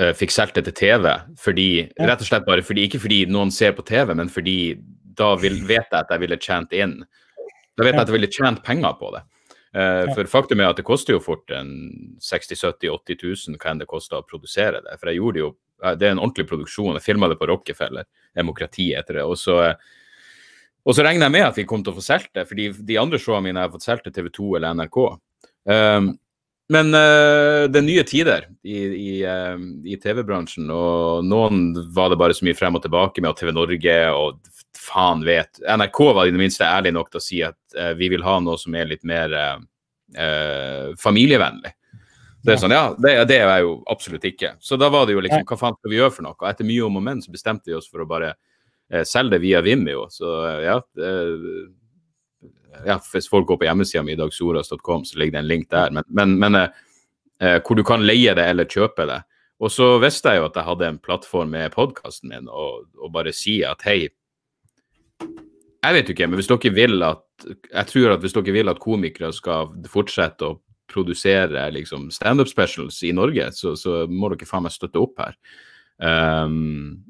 [0.00, 1.08] uh, fikk solgt det til TV.
[1.40, 2.08] Fordi, ja.
[2.10, 4.58] Rett og slett bare fordi, ikke fordi noen ser på TV, men fordi
[5.20, 7.00] da vil, vet jeg at jeg ville tjent inn
[7.76, 9.24] Da vet jeg at jeg ville tjent penger på det.
[9.70, 10.10] Uh.
[10.16, 11.70] For faktum er at det koster jo fort en
[12.20, 13.20] 60 70 80
[13.54, 14.96] 000 hva enn det koster å produsere det.
[14.98, 16.98] For jeg gjorde det jo Det er en ordentlig produksjon.
[16.98, 18.04] Jeg filma det på Rockefeller,
[18.36, 19.22] demokrati etter det.
[19.24, 19.54] Og så,
[20.84, 22.98] og så regner jeg med at vi kommer til å få solgt det, fordi de
[23.00, 24.98] andre showene mine har fått solgt til TV 2 eller NRK.
[25.72, 26.10] Um,
[26.70, 29.58] men uh, det er nye tider i, i, uh,
[29.90, 33.50] i TV-bransjen, og noen var det bare så mye frem og tilbake med, og TV
[33.56, 34.38] Norge og
[34.78, 35.58] faen vet.
[35.66, 38.36] NRK var i det minste ærlig nok til å si at uh, vi vil ha
[38.44, 39.34] noe som er litt mer
[40.98, 41.70] familievennlig.
[42.42, 44.56] Det er sånn, ja, det, det, er jeg jo absolutt ikke.
[44.58, 46.34] Så da var det jo liksom, hva faen skal vi gjøre for noe?
[46.34, 48.32] Og etter mye om og men så bestemte vi oss for å bare
[49.06, 50.08] selge det via Vimeo.
[50.10, 50.32] Så
[50.64, 50.80] ja,
[52.86, 55.90] ja, Hvis folk går på hjemmesida mi, dagsoras.com, så ligger det en link der.
[55.94, 56.78] Men, men, men eh,
[57.42, 59.20] eh, hvor du kan leie det eller kjøpe det.
[59.60, 63.10] Og så visste jeg jo at jeg hadde en plattform med podkasten min, og, og,
[63.12, 64.08] bare si at hei
[65.80, 68.72] Jeg vet jo ikke, men hvis dere vil at Jeg tror at hvis dere vil
[68.72, 70.58] at komikere skal fortsette å
[70.90, 75.36] produsere liksom standup specials i Norge, så, så må dere faen meg støtte opp her.
[76.02, 77.09] Um,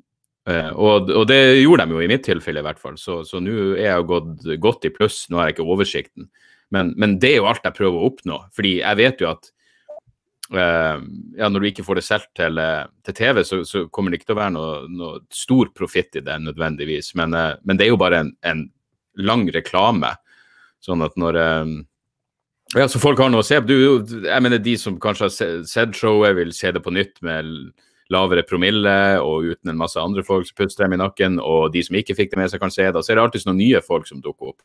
[0.50, 2.96] Uh, og, og, det gjorde de jo i mitt tilfelle, i hvert fall.
[2.98, 5.22] Så, nå er jeg gått godt i pluss.
[5.30, 6.30] Nå har jeg ikke oversikten.
[6.74, 8.38] Men, men, det er jo alt jeg prøver å oppnå.
[8.56, 9.50] Fordi jeg vet jo at
[10.54, 11.02] uh,
[11.38, 14.20] ja, når du ikke får det solgt til, eh, til, TV, så, så, kommer det
[14.20, 17.12] ikke til å være noe, noe stor profitt i det nødvendigvis.
[17.20, 18.66] Men, uh, men, det er jo bare en, en,
[19.20, 20.14] lang reklame.
[20.80, 21.36] Sånn at når
[22.78, 23.74] ja, så folk har noe å se på.
[24.22, 27.50] Jeg mener de som kanskje har sett showet, vil se det på nytt med
[28.10, 31.82] lavere promille og uten en masse andre folk som puster dem i nakken, og de
[31.86, 33.02] som ikke fikk det med seg, kan se det.
[33.04, 34.60] Så er det alltid noen nye folk som dukker opp.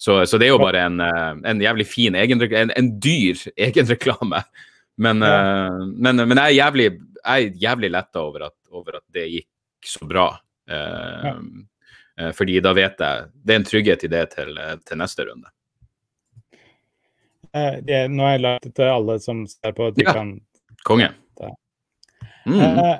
[0.00, 3.42] Så, så det er jo bare en, eh, en jævlig fin egenreklame, en, en dyr
[3.68, 4.40] egenreklame.
[5.00, 5.36] Men, ja.
[5.68, 6.86] uh, men, men, jeg er jævlig,
[7.20, 10.26] jeg jævlig letta over, over, at det gikk så bra.
[10.70, 12.30] Uh, ja.
[12.36, 15.48] fordi da vet jeg Det er en trygghet i det til, til neste runde.
[17.82, 19.88] Det, nå har jeg lagt det til alle som ser på.
[19.90, 20.14] at ja.
[20.14, 20.36] Kan...
[20.86, 21.08] Konge.
[22.46, 22.60] Mm.
[22.78, 22.96] Uh,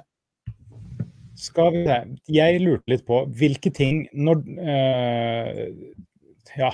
[1.40, 1.96] skal vi se
[2.29, 5.62] Jeg lurte litt på hvilke ting når uh,
[6.59, 6.70] Ja,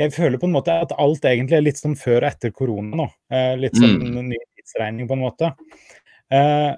[0.00, 3.02] jeg føler på en måte at alt egentlig er litt som før og etter korona
[3.02, 3.06] nå.
[3.32, 4.20] Uh, litt som mm.
[4.32, 5.54] ny tidsregning, på en måte.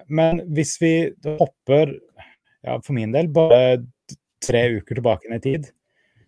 [0.09, 0.93] men hvis vi
[1.39, 1.91] hopper,
[2.65, 3.83] ja, for min del, bare
[4.41, 5.69] tre uker tilbake i tid,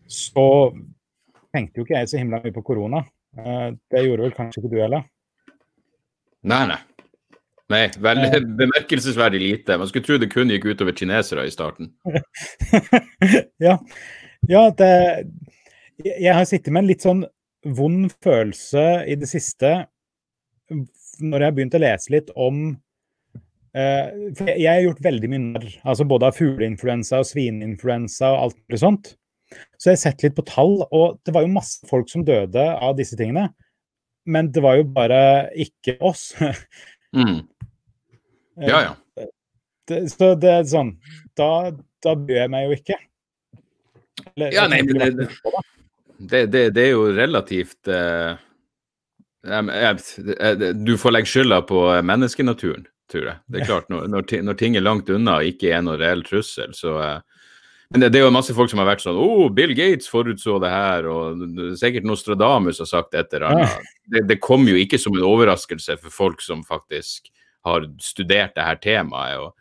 [0.07, 0.47] så
[1.57, 3.01] tenkte jo ikke jeg så himla mye på korona.
[3.35, 5.09] det gjorde vel kanskje ikke du heller?
[6.45, 6.83] Nei, nei.
[7.73, 8.47] Nei, veldig eh.
[8.61, 9.79] bemerkelsesverdig lite.
[9.81, 11.93] Man skulle tro det kun gikk utover kinesere i starten.
[13.67, 13.79] ja.
[14.51, 14.93] ja, det
[16.05, 17.25] Jeg har sittet med en litt sånn
[17.65, 19.71] vond følelse i det siste
[21.23, 25.43] når jeg har begynt å lese litt om uh, For jeg har gjort veldig mye
[25.45, 29.13] narr, altså både av fugleinfluensa og svineinfluensa og alt mulig sånt.
[29.79, 32.65] Så jeg har sett litt på tall, og det var jo masse folk som døde
[32.75, 33.53] av disse tingene.
[34.27, 35.21] Men det var jo bare
[35.67, 36.33] ikke oss.
[37.15, 37.45] Mm.
[38.57, 38.95] Ja, ja.
[39.21, 39.31] Eh,
[39.89, 40.95] det, så det er sånn
[41.37, 42.97] Da, da bryr jeg meg jo ikke.
[44.35, 45.29] Eller, ja, nei, men det,
[46.19, 48.39] det, det, det, er jo relativt uh,
[50.79, 53.39] Du får legge skylda på menneskenaturen, tror jeg.
[53.51, 54.09] Det er klart, når,
[54.47, 57.19] når ting er langt unna og ikke er noen reell trussel, så uh,
[57.95, 60.57] men det, det, er jo masse folk som har vært sånn oh, Bill Gates forutså
[60.63, 63.91] det her, og sikkert Nostradamus har sagt et eller annet.
[64.11, 67.31] Det, det kom jo ikke som en overraskelse for folk som faktisk
[67.65, 69.39] har studert det her temaet.
[69.41, 69.55] og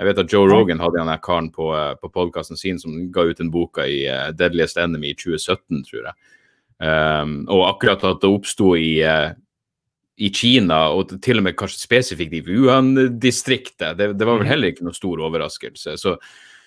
[0.00, 3.26] jeg vet at Joe Rogan hadde denne karen på, eh, på podkasten sin som ga
[3.28, 6.16] ut en boka i uh, Deadliest Enemy i 2017, tror jeg.
[6.82, 9.36] Um, og akkurat at det oppsto i, uh,
[10.18, 13.98] i Kina, og til og med kanskje spesifikt i Wuhan-distriktet.
[14.00, 14.50] Det, det, var vel mhm.
[14.50, 15.94] heller ikke noe stor overraskelse.
[16.00, 16.16] Så,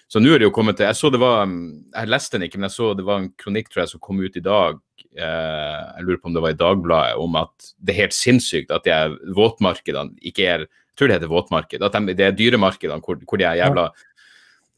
[0.05, 2.59] så nå er det jo kommet til Jeg så det var Jeg leste den ikke,
[2.59, 4.79] men jeg så det var en kronikk tror jeg, som kom ut i dag.
[5.17, 8.73] Eh, jeg lurer på om det var i Dagbladet, om at det er helt sinnssykt
[8.75, 11.83] at de våtmarkedene ikke er Jeg tror det heter våtmarked.
[11.83, 13.89] At de, det er dyremarkedene hvor, hvor de jævla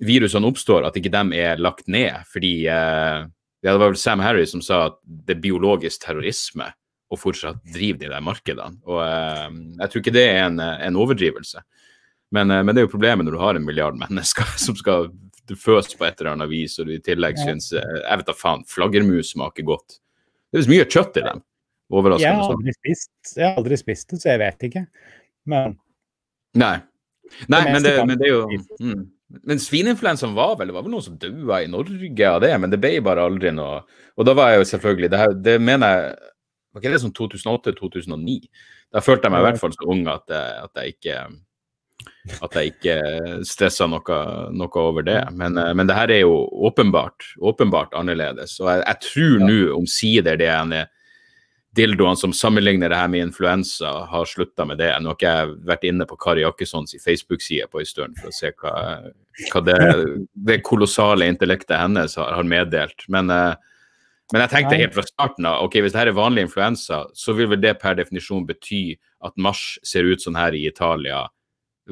[0.08, 2.24] virusene oppstår, at ikke de er lagt ned.
[2.32, 3.28] Fordi eh,
[3.62, 6.72] det var vel Sam Harry som sa at det er biologisk terrorisme
[7.08, 8.80] å fortsatt drive de der markedene.
[8.88, 11.62] Og eh, jeg tror ikke det er en, en overdrivelse.
[12.36, 15.12] Men, eh, men, det er jo problemet når du har en milliard mennesker som skal
[15.48, 18.36] føs på et eller annet vis, og du i tillegg syns eh, Jeg vet da
[18.36, 20.00] faen, flaggermus smaker godt.
[20.48, 21.44] Det er visst mye kjøtt i dem.
[21.88, 22.28] Overraskende.
[22.28, 24.88] Jeg har aldri spist, jeg har aldri spist det, så jeg vet ikke.
[25.48, 25.78] Men
[26.58, 26.78] Nei.
[27.52, 28.44] Nei, men det, men det, er jo
[28.80, 29.02] mm.
[29.44, 32.72] Men svineinfluensaen var vel Det var vel noen som daua i Norge av det, men
[32.72, 33.82] det ble bare aldri noe
[34.16, 36.14] Og da var jeg jo selvfølgelig Det, her, det mener jeg
[36.72, 38.38] Var ikke det som 2008-2009?
[38.96, 41.18] Da følte jeg meg i hvert fall så ung at, at jeg ikke
[42.44, 42.98] at jeg ikke
[43.48, 44.20] stressa noe,
[44.54, 45.20] noe, over det.
[45.38, 48.58] Men, men det her er jo åpenbart, åpenbart annerledes.
[48.62, 50.86] Og jeg, jeg tror nå omsider det ene
[51.78, 54.90] dildoene som sammenligner det her med influensa, har slutta med det.
[55.02, 58.36] Nå har ikke jeg vært inne på Kari Jakkessons Facebook-side på en stund for å
[58.36, 58.74] se hva,
[59.52, 59.80] hva det,
[60.50, 63.06] det, kolossale intellektet hennes har, har meddelt.
[63.14, 63.54] Men, uh,
[64.34, 67.36] men, jeg tenkte helt fra starten av ok, hvis det her er vanlig influensa, så
[67.38, 68.84] vil vel det per definisjon bety
[69.28, 71.26] at mars ser ut sånn her i Italia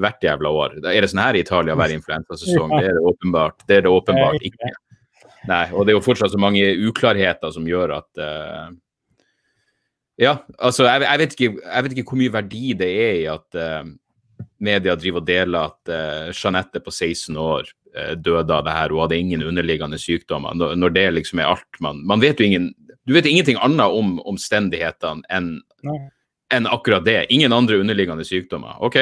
[0.03, 0.79] hvert jævla år.
[0.91, 2.73] Er det sånn her i Italia hver influensasesong?
[2.77, 4.71] Det er det åpenbart, det er det åpenbart ikke.
[5.45, 8.71] Nei, og det er jo fortsatt så mange uklarheter som gjør at uh,
[10.17, 13.27] ja, altså jeg, jeg, vet ikke, jeg, vet ikke, hvor mye verdi det er i
[13.29, 13.83] at uh,
[14.65, 17.73] media driver og deler at uh, Jeanette på 16 år
[18.19, 20.51] døde av det her, hun hadde ingen underliggende sykdommer.
[20.59, 22.65] Når, det liksom er alt man Man vet jo ingen
[23.07, 25.53] Du vet ingenting annet om omstendighetene enn
[26.53, 27.25] enn akkurat det.
[27.33, 28.75] Ingen andre underliggende sykdommer.
[28.83, 28.97] OK?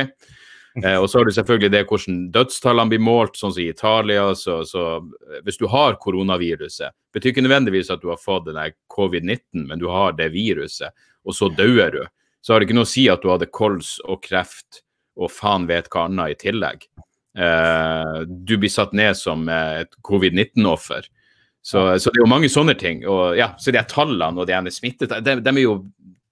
[0.81, 4.23] Eh, og så har du selvfølgelig det hvordan dødstallene blir målt, sånn som i Italia.
[4.33, 5.03] Så, så
[5.45, 9.85] hvis du har koronaviruset, betyr ikke nødvendigvis at du har fått denne covid-19, men du
[9.93, 10.89] har det viruset,
[11.21, 12.01] og så dør du.
[12.41, 14.81] Så har det ikke noe å si at du hadde kols og kreft
[15.13, 16.87] og faen vet hva annet i tillegg.
[17.37, 21.05] Eh, du blir satt ned som et covid-19-offer.
[21.63, 23.05] Så, så, det er jo mange sånne ting.
[23.07, 25.77] Og ja, så de tallene og de smittet, de, de er jo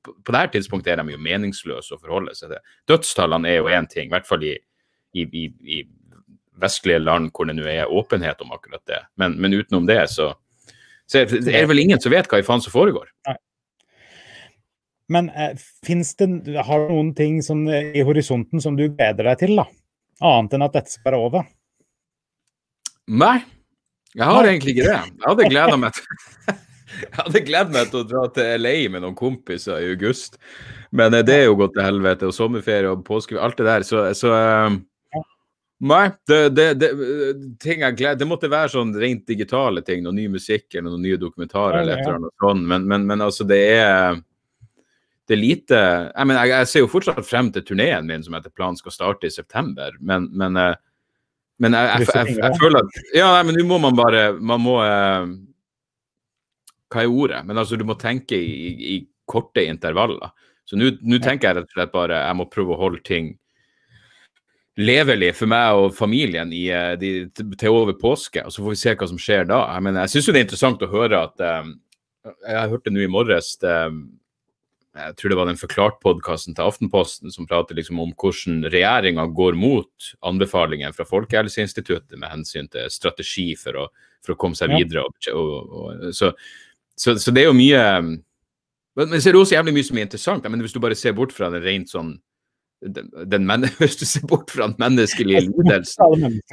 [0.01, 2.61] på dette tidspunktet er de jo meningsløse å forholde seg til.
[2.89, 4.55] Dødstallene er jo én ting, i hvert fall i,
[5.13, 5.45] i, i,
[5.77, 5.81] i,
[6.61, 8.99] vestlige land hvor det nå er åpenhet om akkurat det.
[9.17, 10.31] Men, men utenom det, så,
[11.09, 13.09] så, er det vel ingen som vet hva i faen som foregår.
[13.29, 13.37] Nei.
[15.11, 19.57] Men eh, det, har du noen ting som, i horisonten som du gleder deg til,
[19.59, 19.65] da?
[20.21, 21.47] Annet enn at dette skal være over?
[23.11, 23.39] Nei,
[24.13, 24.51] jeg har Nei.
[24.53, 24.99] egentlig ikke det.
[24.99, 26.05] Jeg hadde gleda meg til
[27.01, 30.39] Jeg hadde gledet meg til å dra til LA med noen kompiser i august,
[30.91, 32.29] men eh, det er jo gått til helvete.
[32.29, 33.85] Og sommerferie og påske, alt det der.
[33.87, 34.79] Så, så uh,
[35.81, 40.03] Nei, det, det, det, gleder, det måtte være sånn rent digitale ting.
[40.05, 42.67] Noe ny musikk eller noen nye dokumentarer eller et eller annet sånt.
[42.69, 44.19] Men, men, men, altså, det er
[45.31, 48.37] det er lite Jeg, mener, jeg, jeg ser jo fortsatt frem til turneen min, som
[48.37, 49.95] etter planen skal starte i september.
[49.99, 50.77] Men, men, eh,
[51.61, 54.77] men jeg, jeg, jeg, føler at Ja, men nå må man bare Man må
[56.91, 57.41] hva er ordet?
[57.47, 58.97] Men altså, du må tenke i, i,
[59.31, 60.33] korte intervaller.
[60.67, 63.29] Så nå tenker jeg rett og slett bare jeg må prøve å holde ting
[64.81, 68.79] levelig for meg og familien i, eh, de, til over påske, og så får vi
[68.79, 69.61] se hva som skjer da.
[69.75, 71.73] Jeg, mener, jeg syns det er interessant å høre at um,
[72.21, 74.01] Jeg hørte nå i morges um,
[74.91, 79.55] jeg tror det var den Forklart-podkasten til Aftenposten som prater liksom om hvordan regjeringa går
[79.55, 83.85] mot anbefalingen fra Folkehelseinstituttet med hensyn til strategi for å,
[84.19, 85.05] for å komme seg videre.
[85.07, 86.33] Og, og, og, så
[86.97, 87.83] så, så, det er jo mye
[88.99, 90.49] Men så er det også jævlig mye som er interessant.
[90.51, 92.15] Men hvis du bare ser bort fra den rent sånn
[92.81, 96.09] den, den Hvis du ser bort fra den menneskelige lidelsen, så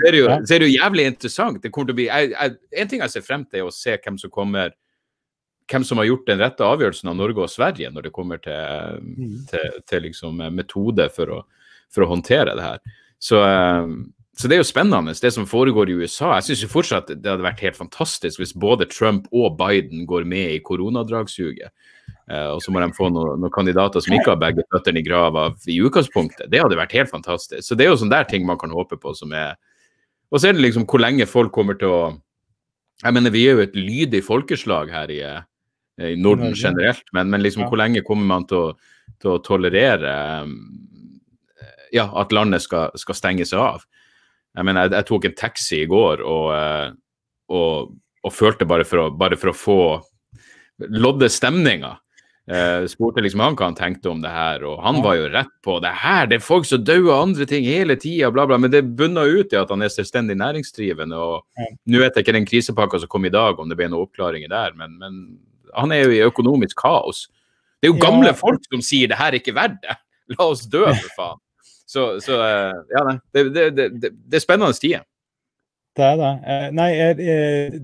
[0.06, 1.62] er, det jo, er det jo jævlig interessant.
[1.62, 3.74] Det kommer til å bli, jeg, jeg, en ting jeg ser frem til, er å
[3.74, 4.76] se hvem som kommer
[5.68, 9.02] hvem som har gjort den rette avgjørelsen av Norge og Sverige når det kommer til,
[9.04, 9.34] mm.
[9.50, 11.42] til, til liksom metode for å,
[11.92, 12.94] for å, håndtere det her.
[13.20, 13.42] Så,
[14.38, 16.36] så det er jo spennende, det som foregår i USA.
[16.36, 20.52] Jeg syns fortsatt det hadde vært helt fantastisk hvis både Trump og Biden går med
[20.54, 21.74] i koronadragsuget.
[22.30, 25.06] Uh, og så må de få noen, noen kandidater som ikke har begge føttene i
[25.06, 26.46] grava i utgangspunktet.
[26.52, 27.66] Det hadde vært helt fantastisk.
[27.66, 29.56] Så det er jo sånne der ting man kan håpe på som er
[30.30, 32.00] Og så er det liksom hvor lenge folk kommer til å
[33.02, 35.22] Jeg mener, vi er jo et lydig folkeslag her i,
[36.02, 38.72] i Norden generelt, men, men liksom hvor lenge kommer man til å,
[39.22, 40.56] til å tolerere um,
[41.94, 43.86] ja, at landet skal, skal seg av?
[44.58, 46.90] Jeg mener, jeg, jeg, tok en taxi i går og, eh,
[47.54, 47.94] og,
[48.26, 49.80] og følte bare for, å, bare for å få
[50.98, 51.94] lodde stemninga.
[52.48, 55.50] Uh, spurte liksom han hva han tenkte om det her, og han var jo rett
[55.60, 56.30] på det her.
[56.30, 58.56] Det er folk som dør av andre ting hele tida, bla, bla.
[58.56, 61.18] Men det bunner ut i at han er selvstendig næringsdrivende.
[61.18, 61.68] Og ja.
[61.92, 64.48] nå vet jeg ikke den krisepakka som kom i dag, om det ble noen oppklaringer
[64.52, 65.20] der, men, men,
[65.76, 67.26] han er jo i økonomisk kaos.
[67.76, 68.38] Det er jo gamle ja.
[68.38, 69.98] folk som sier det her er ikke verdt det.
[70.32, 71.42] La oss dø, for faen.
[71.88, 73.16] Så, så uh, ja, nei.
[73.32, 75.06] Det, det, det, det er spennende tider.
[75.98, 76.32] Det er det.
[76.46, 76.90] Eh, nei,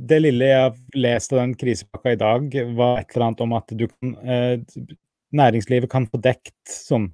[0.06, 3.54] det lille jeg har lest av den krisepakka i dag, var et eller annet om
[3.58, 4.84] at du kan eh,
[5.34, 7.08] Næringslivet kan få dekt sånn,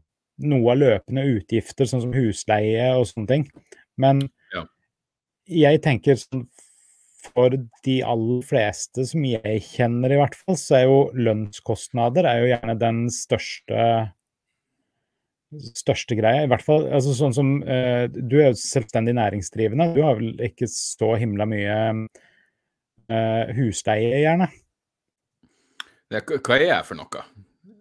[0.45, 3.47] noe av løpende utgifter, sånn som husleie og sånne ting.
[3.97, 4.21] Men
[4.53, 4.67] ja.
[5.49, 6.45] jeg tenker sånn
[7.25, 12.43] for de aller fleste som jeg kjenner, i hvert fall, så er jo lønnskostnader er
[12.43, 13.89] jo gjerne den største
[15.77, 16.45] største greia.
[16.45, 19.91] I hvert fall altså sånn som uh, Du er jo selvstendig næringsdrivende.
[19.97, 21.77] Du har vel ikke så himla mye
[23.11, 24.51] uh, husleie, gjerne?
[26.11, 27.23] Hva er jeg for noe?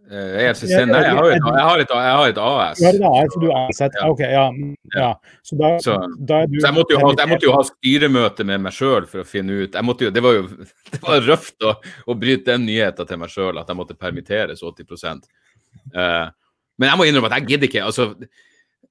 [0.10, 2.80] Eh, jeg, er Nei, jeg, har et, jeg, har et, jeg har et AS.
[2.80, 3.98] Du har et AS, du er ansatt?
[4.08, 4.46] OK, ja.
[4.96, 5.10] ja.
[5.46, 8.64] Så, da, så, da du, så jeg, måtte ha, jeg, måtte jo ha, styremøte med
[8.66, 10.48] meg sjøl for å finne ut jo, Det var jo
[10.96, 11.76] det var røft å,
[12.10, 14.90] å bryte den nyheten til meg sjøl, at jeg måtte permitteres 80
[15.94, 16.34] uh,
[16.80, 17.86] men jeg må innrømme at jeg gidder ikke.
[17.86, 18.10] altså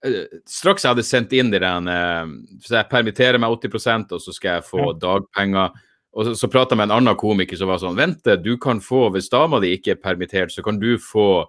[0.04, 2.32] eh, Straks jeg hadde sendt inn de der eh,
[2.64, 5.76] Så jeg permitterer meg 80% og så skal jeg få dagpenger.
[6.18, 8.82] Og så, så prata jeg med en annen komiker som var sånn Vente, du kan
[8.84, 11.46] få, hvis dama di ikke er permittert, så kan du få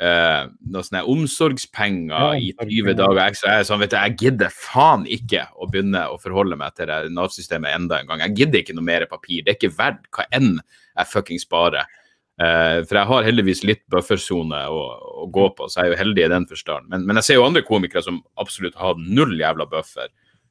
[0.00, 3.58] eh, noen sånne omsorgspenger i 20 dager ekstra.
[3.58, 7.12] Jeg, sånn, vet du, jeg gidder faen ikke å begynne å forholde meg til det
[7.16, 8.24] Nav-systemet enda en gang.
[8.28, 9.44] Jeg gidder ikke noe mer papir.
[9.44, 11.88] Det er ikke verdt hva enn jeg fuckings sparer.
[12.36, 14.80] Uh, for jeg har heldigvis litt buffersone å,
[15.22, 16.90] å, gå på, så jeg er jo heldig i den forstand.
[16.92, 20.10] Men, men, jeg ser jo andre komikere som absolutt har null jævla buffer.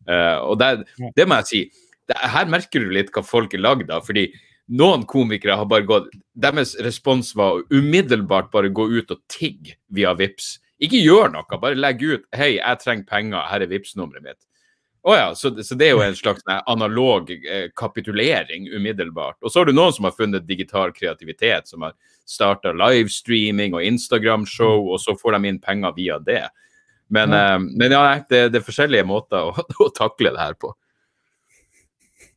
[0.09, 0.71] Uh, og det,
[1.17, 1.61] det, må jeg si.
[2.09, 4.05] Det, her merker du litt hva folk er lagd av.
[4.07, 4.31] fordi
[4.73, 9.77] noen komikere har bare gått Deres respons var å umiddelbart bare gå ut og tigge
[9.93, 10.55] via VIPS.
[10.81, 14.41] Ikke gjør noe, bare legg ut 'Hei, jeg trenger penger, her er VIPS-nummeret mitt'.
[15.07, 19.37] Oh ja, så, så, det er jo en slags analog eh, kapitulering umiddelbart.
[19.43, 21.93] Og så har du noen som har funnet digital kreativitet, som har
[22.25, 26.47] starta livestreaming og Instagram-show, og så får de inn penger via det.
[27.13, 30.57] Men, ja, eh, men ja, det, det, er forskjellige måter å, å, takle det her
[30.57, 30.73] på.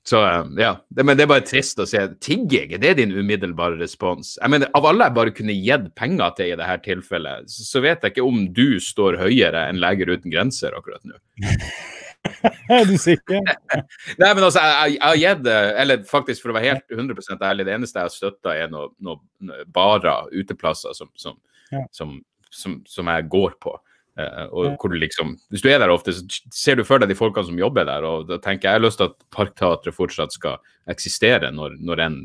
[0.04, 2.04] Så eh, ja, det, men det er bare trist å se.
[2.20, 4.36] Tigging, er det din umiddelbare respons?
[4.42, 7.88] Jeg mener, Av alle jeg bare kunne gitt penger til i dette tilfellet, så, så
[7.88, 11.16] vet jeg ikke om du står høyere enn Leger uten grenser akkurat nå.
[12.26, 13.42] er du sikker?
[14.20, 17.76] Nei, men altså, jeg, har gitt Eller faktisk, for å være helt 100% ærlig, det
[17.76, 19.18] eneste jeg har støtta, er noen no,
[19.74, 21.38] barer, uteplasser, som, som,
[21.72, 21.84] ja.
[21.94, 22.18] som,
[22.50, 23.74] som, jeg går på.
[24.18, 27.12] Uh, og hvor du liksom, Hvis du er der ofte, så ser du for deg
[27.12, 28.02] de folkene som jobber der.
[28.02, 30.58] og da tenker Jeg jeg har lyst til at Parkteatret fortsatt skal
[30.90, 32.16] eksistere når, når en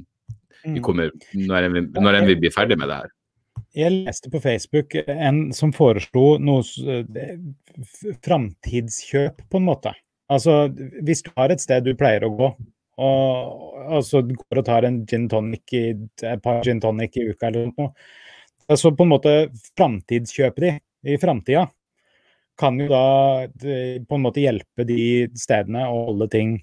[0.65, 0.79] mm.
[0.81, 3.13] kommer, når en, når en vi blir ferdig med det her.
[3.73, 6.61] Jeg leste på Facebook en som foreslo noe
[8.25, 9.93] framtidskjøp, på en måte.
[10.33, 10.67] Altså,
[11.05, 12.49] hvis du har et sted du pleier å gå,
[13.03, 15.85] og altså, går og tar en gin tonic i,
[16.21, 17.89] et par gin tonic i uka eller noe,
[18.69, 19.33] altså på en måte
[19.73, 20.75] framtidskjøpe de
[21.13, 21.65] i framtida,
[22.59, 23.05] kan jo da
[23.49, 26.59] på en måte hjelpe de stedene å holde ting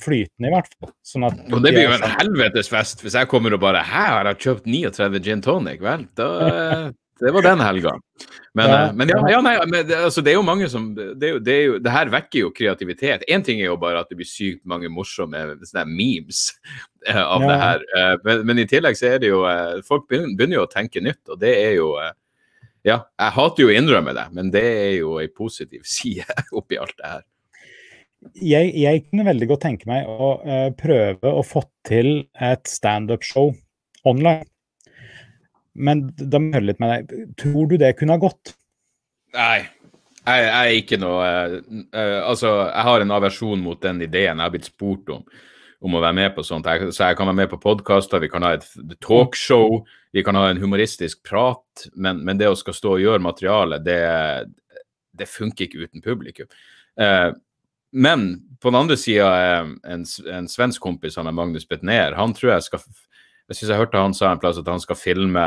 [0.00, 0.92] flytende, i hvert fall.
[1.04, 4.04] Sånn at og det blir jo en helvetes fest hvis jeg kommer og bare Hæ,
[4.18, 5.82] har jeg kjøpt 39 gin tonic?
[5.84, 6.28] Vel, da
[7.20, 7.92] Det var den helga.
[8.58, 11.38] Men ja, men ja, ja nei, men altså, det, er jo mange som det, jo,
[11.42, 13.22] det, jo, det her vekker jo kreativitet.
[13.30, 16.42] Én ting er jo bare at det blir sykt mange morsomme sånne memes
[17.06, 17.86] eh, av det her.
[17.98, 21.02] Eh, men, men, i tillegg så er det jo eh, Folk begynner jo å tenke
[21.04, 21.92] nytt, og det er jo
[22.84, 26.82] Ja, jeg hater jo å innrømme det, men det er jo ei positiv side oppi
[26.82, 27.22] alt det her
[28.32, 33.52] jeg, jeg, kunne veldig godt tenke meg å uh, prøve å få til et standup-show
[34.08, 34.46] online.
[35.74, 37.32] Men da må jeg høre litt med deg.
[37.40, 38.54] Tror du det kunne ha gått?
[39.34, 39.64] Nei.
[40.24, 41.56] Jeg, jeg er ikke noe uh,
[41.92, 45.24] uh, Altså, jeg har en aversjon mot den ideen jeg har blitt spurt om.
[45.84, 46.68] Om å være med på sånt.
[46.70, 48.64] Jeg, så jeg kan være med på podkaster, vi kan ha et
[49.04, 49.82] talkshow,
[50.16, 51.88] vi kan ha en humoristisk prat.
[51.92, 53.98] Men, men det å skal stå og gjøre materiale, det,
[55.12, 56.48] det funker ikke uten publikum.
[56.96, 57.34] Uh,
[57.94, 59.30] men på den andre sida,
[59.86, 62.84] en, en svensk kompis, han er Magnus Betnér, han tror jeg skal
[63.44, 65.44] Jeg syns jeg hørte han sa en plass at han skal filme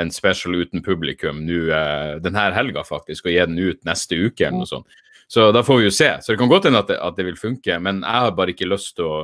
[0.00, 4.46] en special uten publikum nå eh, denne helga, faktisk, og gi den ut neste uke
[4.46, 5.02] eller noe sånt.
[5.28, 6.10] Så da får vi jo se.
[6.22, 8.68] Så det kan godt hende at, at, det vil funke, men jeg har bare ikke
[8.68, 9.16] lyst til å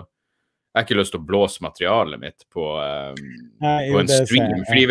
[0.72, 3.18] jeg har ikke lyst til å blåse materialet mitt på, um,
[3.60, 4.62] Nei, på en stream.
[4.64, 4.86] Fordi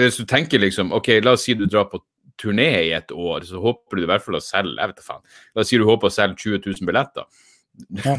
[0.00, 2.00] Hvis du tenker liksom OK, la oss si du drar på
[2.40, 5.22] turné i et år, så håper du i hvert fall å selge jeg vet faen,
[5.56, 7.28] da sier du håper å selge 20 000 billetter.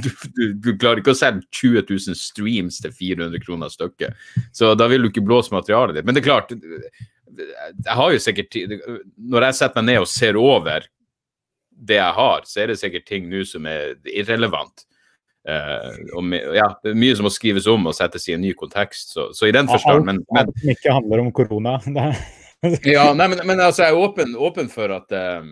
[0.02, 4.16] Du, du, du klarer ikke å selge 20 000 streams til 400 kroner stykket.
[4.58, 6.08] Så da vil du ikke blåse materialet ditt.
[6.08, 8.74] Men det er klart, jeg har jo sikkert tid
[9.32, 10.88] Når jeg setter meg ned og ser over
[11.82, 14.86] det jeg har, så er det sikkert ting nå som er irrelevant.
[15.42, 18.52] Uh, og ja, det er mye som må skrives om og settes i en ny
[18.58, 19.16] kontekst.
[19.16, 21.80] Så, så i den forstand men, men, Alt som ikke handler om korona.
[22.86, 25.48] Ja, nei, men, men altså, jeg er åpen, åpen for at eh,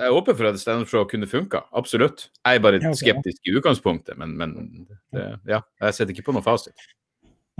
[0.00, 2.28] jeg er åpen for at standup-show kunne funka, absolutt.
[2.46, 4.54] Jeg er bare skeptisk i utgangspunktet, men, men
[5.12, 6.86] det, ja, jeg setter ikke på noe fasit.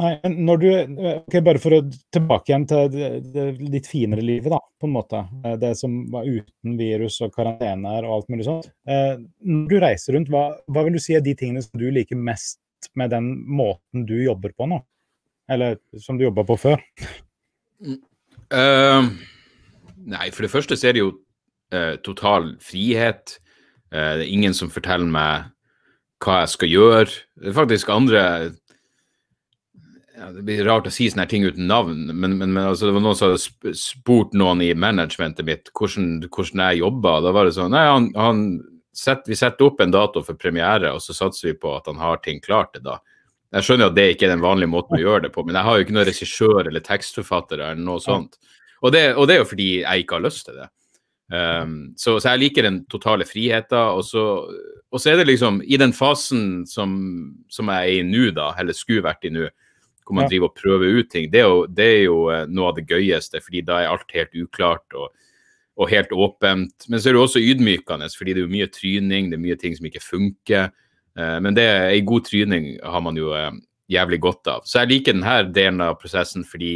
[0.00, 0.68] Nei, når du,
[1.10, 1.80] okay, Bare for å
[2.14, 5.20] tilbake igjen til det, det litt finere livet, da, på en måte.
[5.44, 8.70] Eh, Det som var uten virus og karantener og alt mulig sånt.
[8.88, 11.90] Eh, Når du reiser rundt, hva, hva vil du si er de tingene som du
[11.92, 12.60] liker mest
[12.96, 14.80] med den måten du jobber på nå?
[15.50, 16.86] Eller som du jobba på før?
[18.50, 19.10] Eh,
[20.10, 21.12] nei, for det første så er det jo
[21.74, 23.38] uh, total frihet.
[23.90, 25.50] Uh, det er ingen som forteller meg
[26.24, 27.20] hva jeg skal gjøre.
[27.40, 28.22] Det er faktisk andre
[30.20, 32.96] ja, Det blir rart å si sånne ting uten navn, men, men, men altså, det
[32.96, 37.14] var noen som hadde spurt noen i managementet mitt hvordan, hvordan jeg jobba.
[37.24, 38.42] Da var det sånn Nei, han, han
[38.92, 42.02] set, vi setter opp en dato for premiere, og så satser vi på at han
[42.02, 42.98] har ting klart til da.
[43.50, 45.66] Jeg skjønner at det ikke er den vanlige måten å gjøre det på, men jeg
[45.66, 48.38] har jo ikke noen regissør eller tekstforfatter eller noe sånt.
[48.80, 50.68] Og det, og det er jo fordi jeg ikke har lyst til det.
[51.30, 54.22] Um, så, så jeg liker den totale friheten, og så,
[54.90, 56.94] og så er det liksom i den fasen som,
[57.50, 59.46] som jeg er i nå, da, eller skulle vært i nå,
[60.10, 62.72] hvor man driver og prøver ut ting, det er jo, det er jo eh, noe
[62.72, 65.12] av det gøyeste, fordi da er alt helt uklart og,
[65.78, 66.88] og helt åpent.
[66.90, 69.58] Men så er det også ydmykende, fordi det er jo mye tryning, det er mye
[69.60, 70.72] ting som ikke funker.
[71.18, 73.52] Eh, men det, ei god tryning har man jo eh,
[73.90, 74.66] jævlig godt av.
[74.68, 76.74] Så jeg liker denne delen av prosessen fordi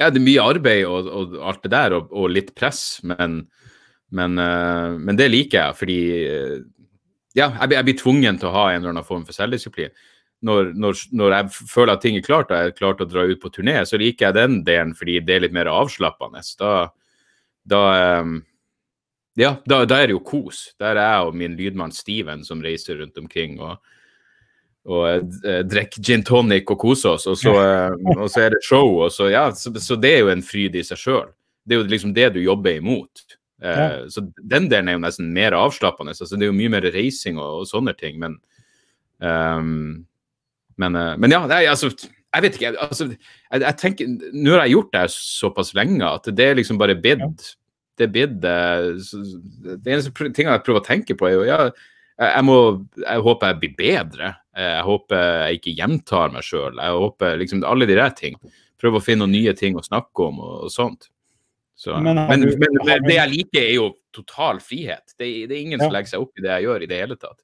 [0.00, 3.42] ja, det er mye arbeid og, og alt det der, og, og litt press, men,
[4.16, 5.98] men, eh, men det liker jeg, fordi
[7.36, 9.92] ja, jeg, jeg blir tvungen til å ha en eller annen form for selvdisiplin.
[10.46, 13.10] Når, når, når jeg føler at ting er klart, og jeg er klar til å
[13.10, 16.40] dra ut på turné, så liker jeg den delen fordi det er litt mer avslappende.
[16.56, 16.70] Da,
[17.68, 17.82] da,
[19.40, 20.68] ja, da, da er det jo kos.
[20.80, 23.80] Der er jeg og min lydmann Steven som reiser rundt omkring og,
[24.90, 25.06] og
[25.46, 28.98] eh, drikker gin tonic og koser oss, og så, eh, og så er det show.
[29.04, 31.32] Og så, ja, så, så det er jo en fryd i seg sjøl.
[31.64, 33.24] Det er jo liksom det du jobber imot.
[33.62, 33.88] Eh, Ja.
[34.08, 36.14] Så den delen er jo nesten mer avslappende.
[36.16, 38.38] Altså, det er jo mye mer reising og, og sånne ting, men
[39.20, 40.06] um,
[40.80, 42.74] men, eh, men ja, nei, altså jeg vet ikke.
[42.78, 46.78] Altså, jeg, jeg tenker, Nå har jeg gjort det såpass lenge at det er liksom
[46.80, 47.42] bare bidd.
[48.00, 48.86] Det er bidd eh,
[49.76, 51.58] Det eneste ting tinga jeg prøver å tenke på, er jo ja,
[52.20, 52.56] jeg, må,
[53.04, 54.34] jeg håper jeg blir bedre.
[54.56, 56.80] Eh, Jeg håper jeg ikke gjentar meg sjøl.
[56.80, 58.36] Jeg håper liksom alle de der ting.
[58.80, 61.10] Prøve å finne noen nye ting å snakke om og, og sånt.
[61.80, 65.14] Så, Men har men, men, det jeg liker, er jo total frihet.
[65.16, 67.16] Det, det er ingen som legger seg opp i det jeg gjør i det hele
[67.16, 67.38] tatt.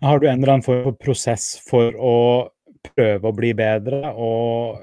[0.00, 2.16] Har du en eller annen form for prosess for å
[2.86, 4.78] prøve å bli bedre og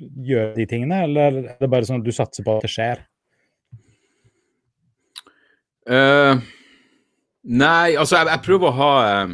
[0.00, 3.04] gjøre de tingene, eller er det bare sånn at du satser på at det skjer?
[5.82, 6.42] Eh,
[7.42, 9.32] nei, altså jeg, jeg prøver å ha uh,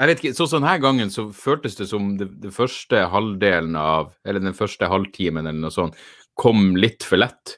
[0.00, 3.76] Jeg vet ikke, sånn som denne gangen så føltes det som det, det første halvdelen
[3.76, 5.98] av Eller den første halvtimen eller noe sånt
[6.38, 7.56] kom litt for lett.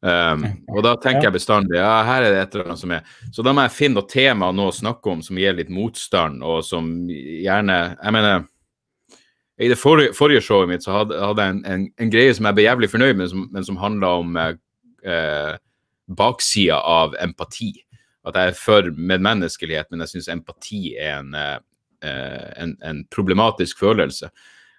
[0.00, 3.14] Um, og da tenker jeg bestandig ja, her er det et eller annet som er
[3.32, 6.42] Så da må jeg finne noe tema nå å snakke om som gir litt motstand,
[6.44, 8.46] og som gjerne Jeg mener
[9.56, 12.44] i det forrige, forrige showet mitt så hadde, hadde jeg en, en, en greie som
[12.48, 15.54] jeg ble jævlig fornøyd med, som, men som handla om eh,
[16.06, 17.72] baksida av empati.
[18.26, 21.56] At jeg er for medmenneskelighet, men jeg syns empati er en, eh,
[22.02, 24.30] eh, en, en problematisk følelse.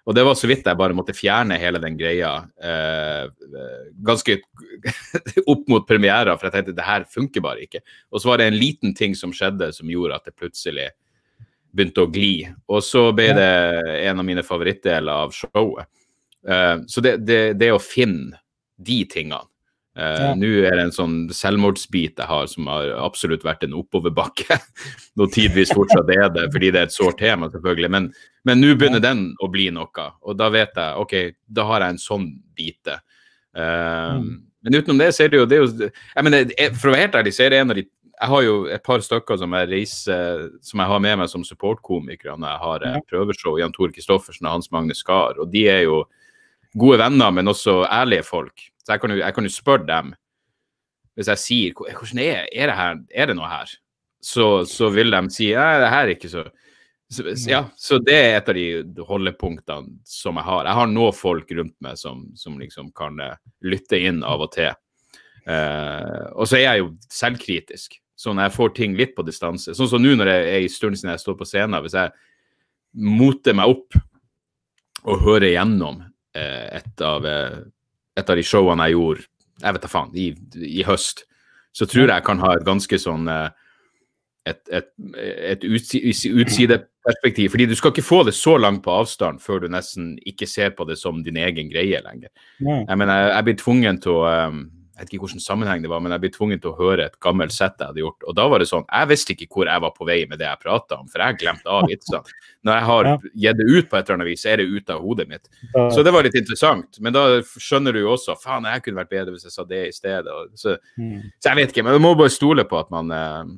[0.07, 2.29] Og det var så vidt jeg bare måtte fjerne hele den greia
[2.63, 4.37] eh, eh, ganske
[5.51, 7.83] opp mot premiera, for jeg tenkte det her funker bare ikke.
[8.11, 10.87] Og så var det en liten ting som skjedde som gjorde at det plutselig
[11.75, 12.47] begynte å gli.
[12.71, 13.51] Og så ble det
[14.07, 15.91] en av mine favorittdeler av showet.
[16.47, 18.39] Eh, så det, det, det å finne
[18.79, 19.43] de tingene
[19.97, 20.33] Eh, Ja.
[20.37, 24.59] Nå er det en sånn selvmordsbit jeg har som har absolutt vært en oppoverbakke.
[25.17, 27.89] Noe tidvis fortsatt er det, fordi det er et sårt tema, selvfølgelig.
[27.95, 28.11] Men,
[28.45, 31.15] men nå begynner den å bli noe, og da vet jeg OK,
[31.49, 32.27] da har jeg en sånn
[32.57, 32.99] bite.
[33.57, 34.43] Eh, Mm.
[34.67, 37.03] Men utenom det, så er det jo, det er jo jeg mener, For å være
[37.05, 37.83] helt ærlig, så er det en av de
[38.17, 41.43] Jeg har jo et par stykker som jeg reiser Som jeg har med meg som
[41.45, 43.01] supportkomikere når jeg har eh, Ja.
[43.07, 43.57] prøveshow.
[43.61, 45.37] Jan Tore Kristoffersen og Hans Magne Skar.
[45.39, 46.01] Og de er jo
[46.75, 48.65] gode venner, men også ærlige folk.
[48.87, 50.13] Så jeg kan jo, jeg kan jo spørre dem
[51.17, 53.71] Hvis jeg sier hvordan er, er, det, her, er det noe her,
[54.23, 56.45] så, så vil de si nei, det her er ikke så
[57.09, 60.67] så, ja, så det er et av de holdepunktene som jeg har.
[60.67, 64.51] Jeg har nå folk rundt meg som, som liksom kan eh, lytte inn av og
[64.51, 64.73] til.
[65.47, 67.95] Eh, og så er jeg jo selvkritisk.
[68.19, 69.75] Sånn jeg får ting litt på distanse.
[69.77, 71.79] Sånn som nå når jeg er i stund siden jeg står på scenen.
[71.85, 72.11] Hvis jeg
[73.07, 73.99] moter meg opp
[75.07, 76.01] og hører gjennom
[76.35, 77.61] eh, et, av, eh,
[78.17, 79.27] et av de showene jeg gjorde
[79.61, 80.27] jeg vet da faen, i,
[80.61, 81.23] i, høst,
[81.75, 83.49] så tror jeg jeg kan ha et ganske sånn eh,
[84.47, 84.89] et, et,
[85.51, 87.51] et utsideperspektiv.
[87.51, 90.71] Fordi du skal ikke få det så langt på avstand før du nesten ikke ser
[90.77, 92.31] på det som din egen greie lenger.
[92.61, 94.61] Jeg mener, jeg, jeg blir tvungen til å um,
[94.97, 97.17] jeg vet ikke hvilken sammenheng det var, men jeg ble tvunget til å høre et
[97.21, 98.23] gammelt sett jeg hadde gjort.
[98.25, 100.47] Og da var det sånn, jeg visste ikke hvor jeg var på vei med det
[100.47, 102.33] jeg prata om, for jeg glemte av vitsene.
[102.65, 103.09] Når jeg har
[103.43, 105.45] gitt det ut på et eller annet vis, så er det ute av hodet mitt.
[105.93, 106.97] Så det var litt interessant.
[107.05, 109.83] Men da skjønner du jo også faen, jeg kunne vært bedre hvis jeg sa det
[109.85, 110.41] i stedet.
[110.57, 111.15] Så, mm.
[111.37, 113.55] så jeg vet ikke, men du må bare stole på at man eh,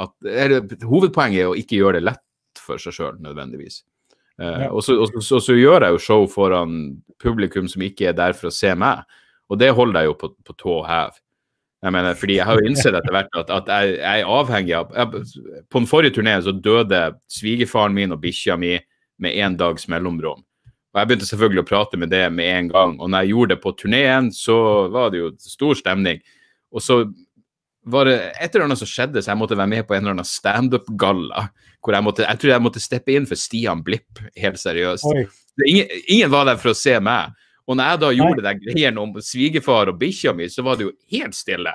[0.00, 3.82] at, eller, Hovedpoenget er å ikke gjøre det lett for seg sjøl, nødvendigvis.
[4.40, 6.76] Uh, og, så, og, så, og så gjør jeg jo show foran
[7.20, 9.04] publikum som ikke er der for å se meg.
[9.50, 11.16] Og det holder jeg jo på, på tå hev.
[11.80, 14.76] Jeg mener, fordi jeg har jo innsett etter hvert at, at jeg, jeg, er avhengig
[14.76, 15.24] av jeg,
[15.72, 18.76] På den forrige turneen så døde svigerfaren min og bikkja mi
[19.20, 20.44] med én dags mellomrom.
[20.90, 22.94] Og Jeg begynte selvfølgelig å prate med det med en gang.
[22.98, 24.56] Og når jeg gjorde det på turneen, så
[24.90, 26.22] var det jo stor stemning.
[26.74, 27.04] Og så
[27.90, 30.16] var det et eller annet som skjedde, så jeg måtte være med på en eller
[30.16, 31.46] annen standup-galla.
[31.80, 35.06] hvor Jeg måtte, jeg tror jeg måtte steppe inn for Stian Blipp, helt seriøst.
[35.66, 37.32] Ingen, ingen var der for å se meg.
[37.70, 40.88] Og når jeg da gjorde den greien om svigerfar og bikkja mi, så var det
[40.88, 41.72] jo helt stille.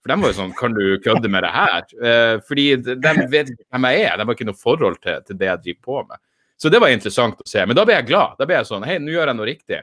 [0.00, 1.88] For de var jo sånn Kan du kødde med det her?
[2.10, 4.16] Eh, fordi de vet ikke hvem jeg er.
[4.16, 6.22] De har ikke noe forhold til, til, det jeg driver på med.
[6.60, 7.64] Så det var interessant å se.
[7.66, 8.38] Men da ble jeg glad.
[8.38, 9.80] Da ble jeg sånn Hei, nå gjør jeg noe riktig.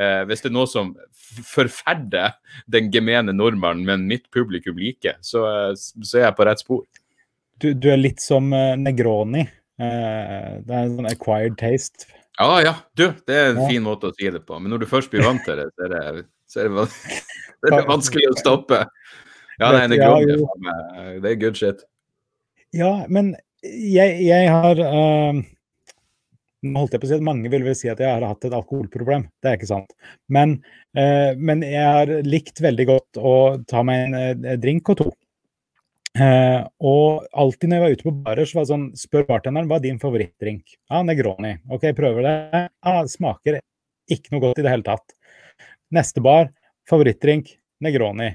[0.00, 0.94] Eh, hvis det er noe som
[1.50, 2.36] forferder
[2.72, 5.44] den gemene nordmannen, men mitt publikum liker, så,
[5.76, 6.84] så, er jeg på rett spor.
[7.60, 9.44] Du, du er litt som uh, Negroni.
[9.80, 12.08] Eh, det er en sånn acquired taste.
[12.40, 12.74] Ja, ja.
[12.96, 14.56] Du, det er en fin måte å si det på.
[14.56, 16.86] Men når du først blir vant til det, så er det, så er det,
[17.60, 18.80] så er det vanskelig å stoppe.
[19.60, 21.82] Ja, nei, det, er det er good shit.
[22.72, 25.40] Ja, men jeg, jeg har uh,
[26.78, 28.56] holdt jeg på å si at Mange vil vel si at jeg har hatt et
[28.56, 29.28] alkoholproblem.
[29.42, 29.92] Det er ikke sant.
[30.32, 30.62] Men,
[30.96, 33.34] uh, men jeg har likt veldig godt å
[33.68, 35.10] ta meg en uh, drink og to.
[36.18, 39.68] Uh, og alltid når jeg var ute på barer, så var det sånn Spør bartenderen
[39.70, 40.64] hva er din favorittdrink.
[40.74, 41.52] Ja, ah, Negroni.
[41.70, 42.62] OK, prøver det.
[42.82, 43.60] Ah, smaker
[44.10, 45.14] ikke noe godt i det hele tatt.
[45.94, 46.50] Neste bar,
[46.90, 47.54] favorittdrink,
[47.84, 48.32] Negroni.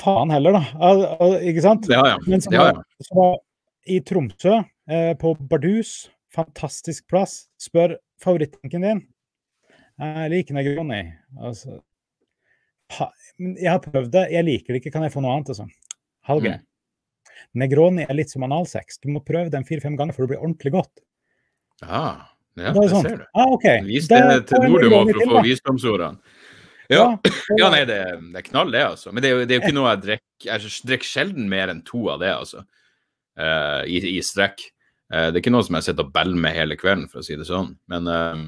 [0.00, 0.64] Faen heller, da.
[0.78, 1.86] Ah, ah, ikke sant?
[1.90, 2.18] Ja, ja.
[2.26, 3.06] Men så, ja, ja.
[3.06, 3.30] så
[3.90, 9.04] i Tromsø, eh, på Bardus, fantastisk plass, spør favorittdrinken din.
[10.00, 11.00] Jeg liker Negroni.
[11.38, 11.78] Altså,
[12.96, 14.94] ha, jeg har prøvd det, jeg liker det ikke.
[14.94, 15.52] Kan jeg få noe annet?
[15.52, 15.66] Altså?
[16.28, 16.60] Hallgeir.
[16.60, 16.66] Mm.
[17.60, 19.00] Negroni er litt som analsex.
[19.02, 20.92] Du må prøve den fire-fem ganger for det blir ordentlig godt.
[21.82, 23.06] Ah, ja, det sånn.
[23.06, 23.24] ser du.
[23.32, 23.80] Ah, okay.
[23.86, 26.36] Vis det til Nordemo for å få visdomsordene.
[26.90, 27.04] Ja,
[27.54, 28.00] ja nei, det,
[28.32, 29.12] det, er knall, det, altså.
[29.14, 30.46] Men det er jo, det er jo ikke noe jeg drikker.
[30.48, 32.64] Jeg drikker sjelden mer enn to av det, altså.
[33.38, 34.64] Uh, i, i, strekk.
[35.12, 37.26] Uh, det er ikke noe som jeg sitter og beller med hele kvelden, for å
[37.26, 37.70] si det sånn.
[37.90, 38.42] Men uh,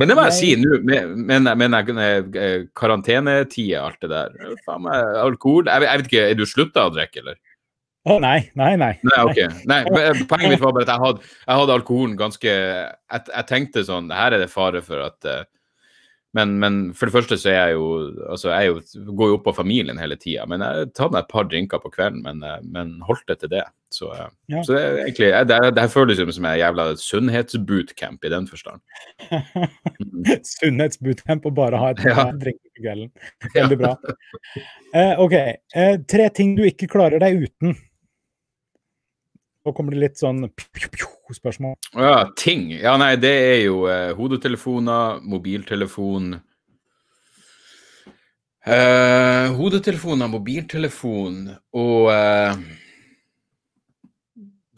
[0.00, 1.76] men det må jeg si nå, men, men, men
[2.74, 4.38] karantenetid alt det der.
[4.66, 7.38] Faen meg, alkohol jeg, jeg, vet ikke, Er du slutta å drikke, eller?
[8.04, 8.92] Å oh, nei, nei, nei.
[9.00, 9.46] nei, okay.
[9.64, 9.80] nei
[10.28, 14.10] poenget mitt var bare at jeg hadde, jeg hadde alkoholen ganske jeg, jeg, tenkte sånn
[14.12, 15.46] Her er det fare for at uh,
[16.34, 17.86] men, men, for det første så er jeg jo
[18.26, 20.48] altså jeg jo, går jo opp på familien hele tida.
[20.50, 23.52] Men jeg tar meg et par drinker på kvelden, men, eh, men holdt det til
[23.52, 23.62] det.
[23.94, 24.64] Så, eh, ja.
[24.66, 28.82] så det, er egentlig, det, det føles som en jævla sunnhetsbootcamp i den forstand.
[30.56, 32.26] Sunnhetsbootcamp og bare ha et ja.
[32.42, 33.12] drink på kvelden.
[33.54, 33.94] Veldig bra.
[34.90, 35.38] Uh, OK.
[35.76, 37.78] Uh, tre ting du ikke klarer deg uten.
[39.64, 40.44] Nå kommer det litt sånn
[41.32, 41.78] spørsmål.
[41.96, 42.68] Ja, ting.
[42.76, 46.34] Ja, nei, det er jo eh, hodetelefoner, mobiltelefon
[48.68, 51.38] eh, Hodetelefoner, mobiltelefon
[51.80, 52.60] og eh,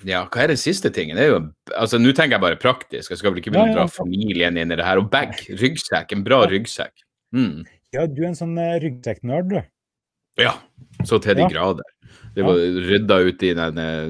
[0.07, 1.19] Ja, hva er den siste tingen?
[1.19, 3.11] Det er jo, altså, Nå tenker jeg bare praktisk.
[3.11, 5.03] Jeg skal vel ikke begynne å dra familien inn i det her.
[5.03, 5.35] Og bag.
[5.51, 6.15] Ryggsekk.
[6.15, 6.95] En bra ryggsekk.
[7.35, 7.65] Mm.
[7.97, 9.59] Ja, du er en sånn uh, ryggsekknerd, du.
[10.41, 10.57] Ja,
[11.05, 11.51] så til de ja.
[11.53, 11.87] grader.
[12.37, 14.09] Det var rydda ut i den eh,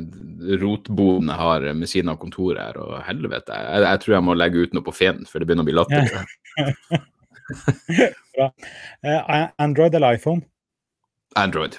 [0.58, 3.54] rotboden jeg har med siden av kontoret her, og helvete.
[3.54, 5.76] Jeg, jeg, tror jeg må legge ut noe på Finn, for det begynner å bli
[5.76, 7.04] latter.
[8.34, 8.48] Bra.
[9.06, 10.42] Uh, Android eller iPhone?
[11.38, 11.78] Android.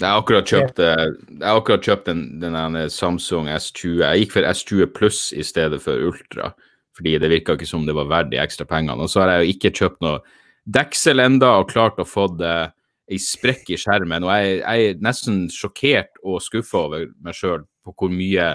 [0.00, 4.00] Jeg har akkurat kjøpt, eh, jeg har akkurat kjøpt den, den Samsung S20.
[4.00, 6.54] Jeg gikk for S20 pluss i stedet for Ultra,
[6.96, 9.04] fordi det virka ikke som det var verdt de ekstra pengene.
[9.04, 10.22] Og så har jeg jo ikke kjøpt noe
[10.64, 12.70] deksel enda og klart å få det
[13.10, 14.26] ei sprekk i skjermen.
[14.26, 18.52] Og jeg, jeg, er nesten sjokkert og skuffa over meg sjøl på hvor mye,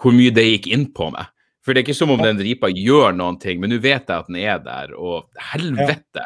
[0.00, 1.30] hvor mye det gikk inn på meg.
[1.60, 4.16] For det er ikke som om den ripa gjør noen ting, men nå vet jeg
[4.16, 6.24] at den er der, og helvete!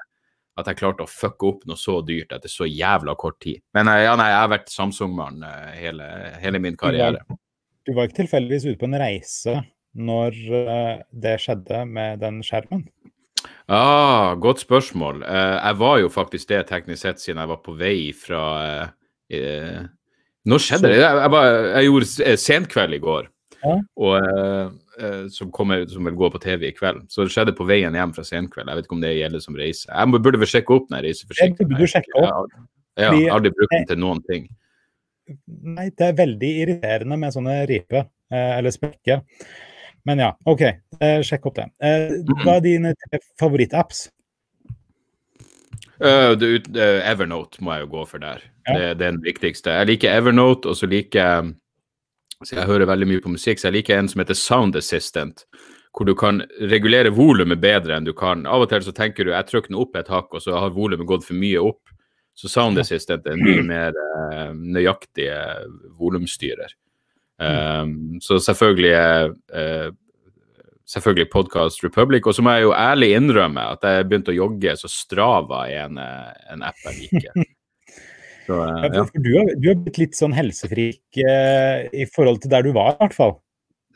[0.61, 3.59] at jeg klarte å fucke opp noe så dyrt etter så jævla kort tid.
[3.74, 6.11] Men eh, ja, nei, jeg har vært Samsung-mann eh, hele,
[6.43, 7.24] hele, min karriere.
[7.24, 7.41] Du var,
[7.89, 9.57] du var ikke tilfeldigvis ute på en reise
[9.95, 12.80] når uh, det skjedde med den skjermen?
[13.68, 15.22] Ah, godt spørsmål.
[15.24, 18.45] Uh, jeg var jo faktisk det teknisk sett siden jeg var på vei fra
[18.84, 19.84] uh,
[20.45, 20.99] Nå skjedde det?
[21.01, 23.30] Jeg, jeg, jeg gjorde senkveld i går.
[23.64, 23.76] Ja.
[23.97, 27.07] Og uh, som, kommer, som vil gå på TV i kveld.
[27.11, 28.68] Så det skjedde på veien hjem fra senkveld.
[28.68, 29.88] Jeg vet ikke om det gjelder som reise.
[29.88, 31.80] Jeg burde vel sjekke opp den reiseforsikringen.
[31.80, 32.45] Jeg, jeg,
[33.01, 34.51] jeg har aldri brukt den til noen ting.
[35.64, 39.24] Nei, det er veldig irriterende med sånne ripe uh, eller sprekker.
[40.05, 40.62] Men ja, OK.
[41.00, 41.70] Eh, sjekk opp det.
[41.80, 42.94] hva er dine
[43.40, 44.09] favorittapps?
[46.02, 46.34] Uh,
[47.07, 48.42] Evernote må jeg jo gå for der.
[48.66, 48.74] Ja.
[48.74, 49.76] Det, det, er den viktigste.
[49.80, 51.55] Jeg liker Evernote, og så liker jeg
[52.44, 55.44] så jeg hører veldig mye på musikk, så jeg liker en som heter Sound Assistant.
[55.94, 58.42] Hvor du kan regulere volumet bedre enn du kan.
[58.50, 60.74] Av og til så tenker du jeg trykker den opp et hakk, og så har
[60.74, 61.94] volumet gått for mye opp.
[62.34, 65.28] Så Sound Assistant er en mye mer uh, nøyaktig
[66.00, 66.74] volumstyrer.
[67.43, 68.95] Um, så selvfølgelig
[69.55, 69.91] uh,
[70.87, 72.26] selvfølgelig Podcast Republic.
[72.26, 75.89] Og så må jeg jo ærlig innrømme at jeg begynte å jogge, så Strava er
[75.89, 77.45] en, en app jeg liker.
[78.45, 78.80] Så, ja.
[78.93, 82.74] Ja, du, har, du, har, blitt litt sånn helsefrik uh, i forhold til der du
[82.76, 83.30] var, i hvert fall.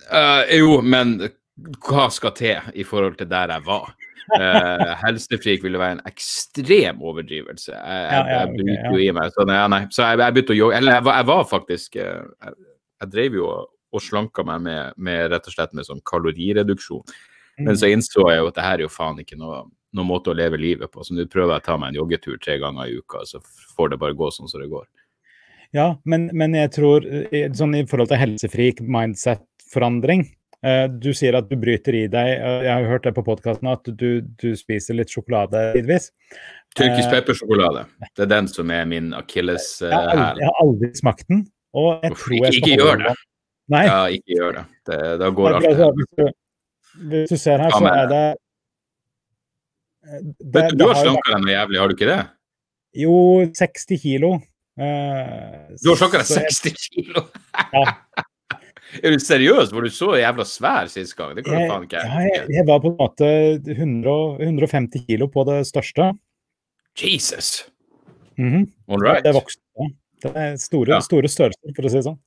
[0.09, 1.19] Uh, jo, men
[1.85, 3.91] hva skal til i forhold til der jeg var?
[4.29, 7.75] Uh, helsefrik ville være en ekstrem overdrivelse.
[7.75, 9.35] Jeg, jeg, jeg bryter jo i meg.
[9.35, 9.83] Så, ja, nei.
[9.95, 10.81] så jeg, begynte å jogge.
[10.81, 12.59] Eller jeg var, jeg var faktisk eh, jeg,
[13.01, 13.49] jeg, drev jo
[13.89, 17.05] og slanka meg med, med, rett og slett med sånn kalorireduksjon.
[17.59, 17.93] Men så mm.
[17.97, 19.65] innså jeg jo at det her er jo faen ikke noe
[19.97, 21.05] noen måte å leve livet på.
[21.05, 23.41] Så nå prøver jeg å ta meg en joggetur tre ganger i uka, så
[23.77, 24.87] får det bare gå sånn som det går.
[25.77, 30.23] Ja, men, men jeg tror eh, sånn i forhold til helsefrik mindset-forandring
[30.65, 32.31] eh, Du sier at du bryter i deg.
[32.65, 36.09] Jeg har hørt det på podkasten at du, du, spiser litt sjokolade tidvis.
[36.73, 37.85] Tyrkisk eh, peppersjokolade.
[38.17, 39.93] Det er den som er min akilleshæl.
[39.93, 41.45] Jeg, jeg, har aldri smakt den.
[41.77, 43.15] Uff, ikke, ikke gjør det.
[43.69, 43.85] Nei.
[43.85, 44.67] Ja, ikke gjør det.
[44.89, 45.67] det da går alt.
[45.99, 46.31] Hvis du,
[47.11, 48.23] hvis du ser her, så er det
[50.41, 52.21] det, du, du har slanka deg noe jævlig, har du ikke det?
[52.97, 53.17] Jo,
[53.59, 54.31] 60 kilo.
[54.79, 57.27] Uh, du har slanka deg 60 kilo?
[57.77, 57.85] ja.
[59.05, 59.69] Er du seriøs?
[59.75, 61.35] Var du så jævla svær sist gang?
[61.37, 63.27] Det kan jeg, faen ikke Jeg, jeg, jeg, var på en måte
[63.75, 64.15] 100,
[64.47, 66.07] 150 kilo på det største.
[66.97, 67.69] Jesus!
[68.39, 68.65] Mm -hmm.
[68.89, 69.25] All right.
[69.25, 69.61] Det vokste.
[70.23, 71.05] Det er store, ja.
[71.05, 72.21] store størrelser, for å si det sånn.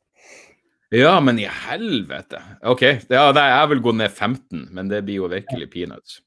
[0.91, 2.41] Ja, men i helvete.
[2.67, 2.83] OK.
[3.11, 6.19] Ja, jeg vil gå ned 15, men det blir jo virkelig peanuts.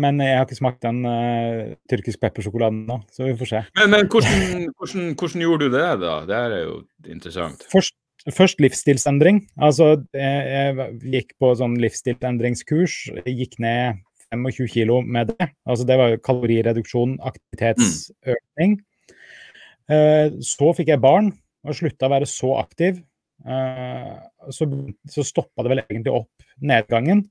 [0.00, 3.60] Men jeg har ikke smakt den uh, tyrkisk peppersjokoladen nå, så vi får se.
[3.78, 6.14] Men, men hvordan, hvordan, hvordan, gjorde du det, da?
[6.26, 6.78] Det er jo
[7.12, 7.62] interessant.
[7.70, 7.94] Først,
[8.34, 9.44] først livsstilsendring.
[9.62, 12.96] Altså, jeg, jeg, gikk på sånn livsstilsendringskurs.
[13.28, 14.02] Gikk ned
[14.34, 15.52] 25 kilo med det.
[15.68, 18.78] Altså, det var jo kalorireduksjon, aktivitetsøkning.
[18.80, 18.82] Mm.
[19.90, 21.32] Uh, så fikk jeg barn
[21.64, 23.02] og slutta å være så aktiv.
[23.44, 24.16] Uh,
[24.54, 24.68] så,
[25.10, 27.24] så stoppa det vel egentlig opp nedgangen.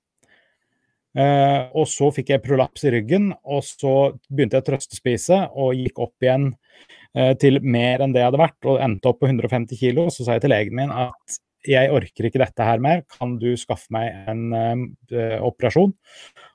[1.14, 3.93] Uh, og så fikk jeg prolaps i ryggen, og så
[4.34, 8.41] begynte jeg å trøstespise og gikk opp igjen uh, til mer enn det jeg hadde
[8.41, 10.08] vært, og endte opp på 150 kg.
[10.10, 11.38] Så sa jeg til legen min at
[11.70, 15.93] jeg orker ikke dette her mer, kan du skaffe meg en uh, operasjon?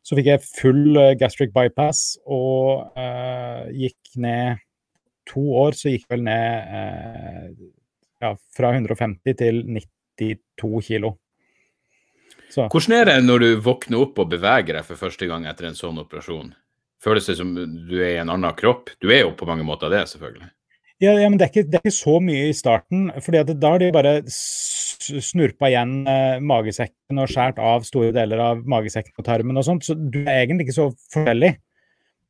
[0.03, 2.99] Så fikk jeg full gastric bypass og
[3.76, 4.59] gikk ned
[5.29, 7.57] to år, så gikk vel ned
[8.22, 9.62] ja, fra 150 til
[10.18, 11.14] 92 kilo.
[12.49, 12.64] Så.
[12.72, 15.76] Hvordan er det når du våkner opp og beveger deg for første gang etter en
[15.76, 16.55] sånn operasjon?
[17.05, 18.95] Føles det som du er i en annen kropp?
[19.03, 20.49] Du er jo på mange måter det, selvfølgelig.
[20.99, 23.07] Ja, ja men det er, ikke, det er, ikke, så mye i starten.
[23.22, 28.64] fordi da har de bare snurpa igjen eh, magesekken og skåret av store deler av
[28.66, 31.53] magesekken og tarmen og sånt, så du er egentlig ikke så forskjellig.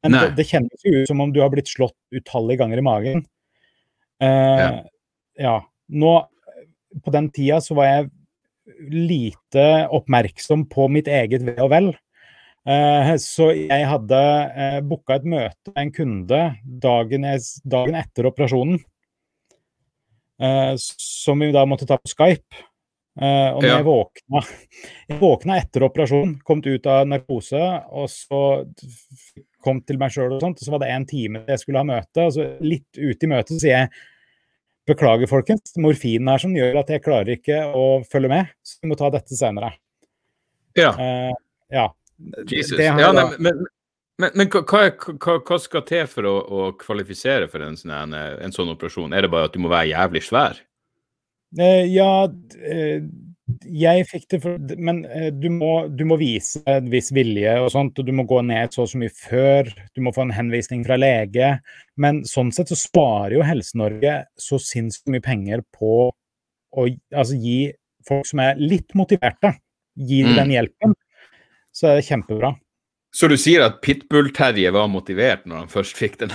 [0.05, 2.86] Men det, det, kjennes jo ut som om du har blitt slått utallige ganger i
[2.86, 3.24] magen.
[4.22, 4.68] Eh, ja.
[5.38, 5.57] ja.
[5.88, 6.12] Nå,
[7.05, 8.11] på den tida så var jeg
[8.92, 9.64] lite
[9.96, 11.90] oppmerksom på mitt eget ve og vel.
[12.68, 14.20] Eh, så jeg hadde
[14.53, 16.40] eh, booka et møte med en kunde
[16.84, 17.26] dagen,
[17.64, 18.80] dagen etter operasjonen.
[20.38, 22.67] Eh, som vi da måtte ta på Skype.
[23.18, 23.76] Og når ja.
[23.80, 24.42] jeg våkna
[25.10, 28.42] Jeg våkna etter operasjonen, kom ut av narkose, og så
[29.64, 31.88] kom til meg sjøl og sånt, og så var det en time jeg skulle ha
[31.88, 32.28] møte.
[32.28, 33.90] og så Litt ute i møtet sier jeg
[34.88, 35.74] Beklager, folkens.
[35.76, 38.54] Morfinen her som gjør at jeg klarer ikke å følge med.
[38.64, 39.74] Så vi må ta dette senere.
[40.78, 40.94] Ja.
[40.96, 41.34] Uh,
[41.68, 41.90] ja.
[42.48, 42.78] Jesus.
[42.80, 43.66] Ja, nei, men,
[44.18, 48.54] men, men hva, hva, hva, skal til for å, å kvalifisere for en en, en
[48.54, 49.12] sånn, operasjon?
[49.12, 50.62] Er det bare at du må være jævlig svær?
[51.57, 53.09] Uh, ja, uh,
[53.64, 57.70] jeg fikk det for Men eh, du må, du må vise en viss vilje og
[57.72, 59.70] sånt, og du må gå ned så og så mye før.
[59.96, 61.55] Du må få en henvisning fra lege.
[61.96, 66.86] Men sånn sett så sparer jo Helse-Norge så sinnssykt mye penger på å
[67.16, 67.72] altså, gi
[68.09, 69.55] folk som er litt motiverte,
[69.96, 70.34] gi Mm.
[70.36, 70.96] den hjelpen.
[71.72, 72.53] Så er det kjempebra.
[73.14, 76.32] Så du sier at Pitbull-Terje var motivert når han først fikk den,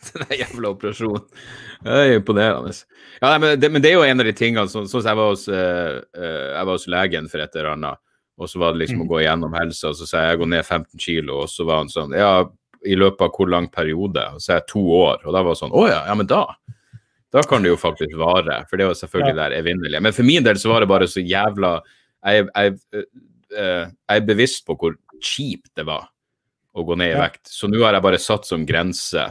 [0.20, 1.26] den jævla operasjonen?
[1.84, 2.72] Det er imponerende.
[3.20, 5.16] Ja, nei, men, det, men det er jo en av de tingene Sånn som jeg,
[5.16, 8.00] var hos, eh, jeg var hos legen for et eller annet,
[8.40, 9.04] og så var det liksom Mm.
[9.06, 11.66] å gå igjennom helsa, og så sa jeg jeg går ned 15 kilo, og så
[11.68, 12.32] var han sånn Ja,
[12.86, 14.24] i løpet av hvor lang periode?
[14.34, 16.28] Og så er jeg to år, og da var det sånn Å ja, ja, men
[16.28, 16.44] da
[17.30, 19.42] da kan det jo faktisk vare, for det jo selvfølgelig ja.
[19.44, 20.02] der evinnelige.
[20.02, 21.76] Men for min del så var det bare så jævla
[22.26, 23.04] Jeg, jeg,
[23.54, 26.10] eh, jeg er bevisst på hvor kjipt det var
[26.76, 27.46] å gå ned i vekt.
[27.48, 29.24] Så nå har jeg bare satt som grense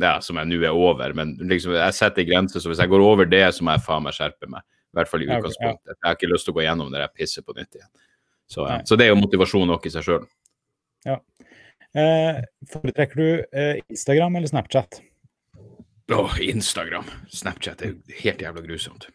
[0.00, 2.90] ja, som jeg nå er over, men liksom, jeg setter en grense, så hvis jeg
[2.92, 4.66] går over det, så må jeg faen meg skjerpe meg.
[4.66, 5.40] I hvert fall i Ja, ja.
[5.42, 5.92] utgangspunktet.
[5.92, 7.90] Jeg har ikke lyst til å gå gjennom det der pisset på nytt igjen.
[8.48, 8.78] Så, ja.
[8.86, 10.24] Så det er jo motivasjon nok i seg sjøl.
[11.96, 15.00] Eh, foretrekker du eh, Instagram eller Snapchat?
[16.12, 17.08] Åh, Instagram.
[17.32, 19.08] Snapchat er jo helt jævla grusomt.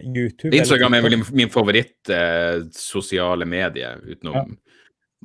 [0.00, 4.54] YouTube Instagram er vel min favoritt eh, sosiale medie, utenom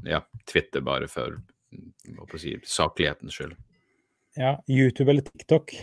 [0.04, 0.20] ja.
[0.52, 1.40] Twitter, bare for
[2.20, 3.56] å si, saklighetens skyld.
[4.38, 5.74] Ja, YouTube eller TikTok?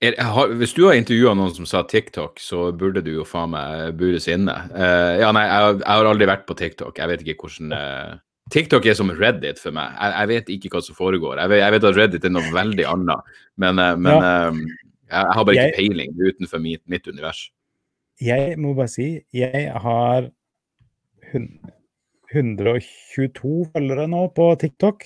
[0.00, 3.50] Er, har, hvis du har intervjua noen som sa TikTok, så burde du jo faen
[3.50, 4.54] meg bures inne.
[4.70, 7.00] Uh, ja, nei, jeg, har- jeg har aldri vært på TikTok.
[7.02, 8.12] Jeg vet ikke hvordan uh,
[8.54, 9.90] TikTok er som Reddit for meg.
[9.98, 11.40] Jeg, jeg vet ikke hva som foregår.
[11.42, 14.62] Jeg vet, jeg vet at Reddit er noe veldig annet, men, uh, men eh,
[15.10, 17.42] jeg, har bare ikke peiling utenfor mitt, mitt univers.
[18.22, 20.30] Jeg må bare si, jeg har
[21.32, 21.50] hun-
[22.28, 25.04] 122 følgere nå på TikTok.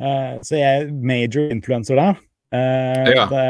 [0.00, 2.18] Eh, så jeg er major influencer der.
[2.52, 3.26] Eh, Ja.
[3.30, 3.46] det,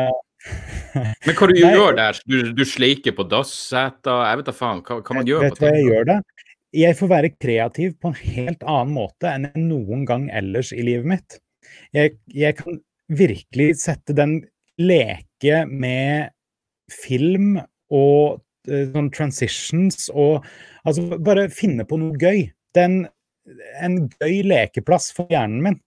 [1.26, 1.72] Men hva du Nei.
[1.74, 2.18] gjør der?
[2.26, 4.20] Du, du sleiker på dasseter?
[4.28, 4.82] Jeg vet da faen.
[4.86, 6.18] Hva, hva man gjør vet hva jeg gjør det?
[6.76, 10.84] Jeg får være kreativ på en helt annen måte enn jeg noen gang ellers i
[10.86, 11.38] livet mitt.
[11.96, 12.78] Jeg, jeg kan
[13.08, 14.38] virkelig sette den
[14.78, 16.30] leke med
[16.92, 17.56] film
[17.90, 18.38] og
[18.68, 20.44] eh, sånn transitions og
[20.86, 22.44] altså bare finne på noe gøy.
[22.76, 23.06] Den,
[23.82, 25.80] en gøy lekeplass for hjernen min.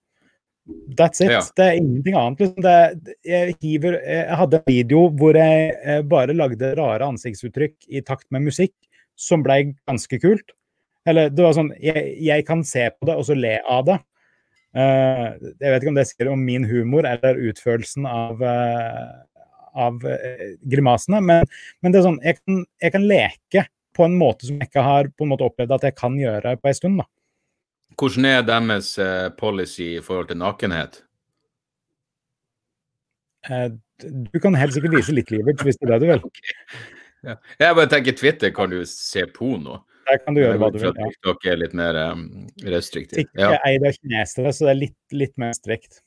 [0.98, 1.32] That's it.
[1.32, 1.40] Ja.
[1.56, 2.42] Det er ingenting annet.
[2.44, 2.64] Liksom.
[2.64, 8.28] Det, jeg, hiver, jeg hadde en video hvor jeg bare lagde rare ansiktsuttrykk i takt
[8.34, 8.74] med musikk,
[9.18, 10.54] som ble ganske kult.
[11.08, 13.98] Eller det var sånn Jeg, jeg kan se på det og så le av det.
[14.70, 19.96] Uh, jeg vet ikke om det sier om min humor eller utførelsen av, uh, av
[20.06, 21.48] uh, grimasene, men,
[21.82, 23.64] men det er sånn jeg kan, jeg kan leke
[23.98, 26.54] på en måte som jeg ikke har på en måte opplevd at jeg kan gjøre
[26.60, 27.02] på en stund.
[27.02, 27.08] da.
[27.98, 31.02] Hvordan er deres eh, policy i forhold til nakenhet?
[33.50, 33.70] Eh,
[34.00, 36.22] Du kan helt sikkert vise litt livet hvis det er det du vil.
[37.20, 37.34] Ja.
[37.60, 39.74] Jeg bare tenker Twitter kan du se porno.
[40.08, 40.94] Der kan du gjøre hva du vil.
[40.96, 41.08] Ja.
[41.10, 42.22] TikTok er litt mer um,
[42.64, 43.18] restriktiv.
[43.18, 43.50] TikTok Ja.
[43.58, 45.98] er eid av kinesere, så det er litt, litt mer strikt.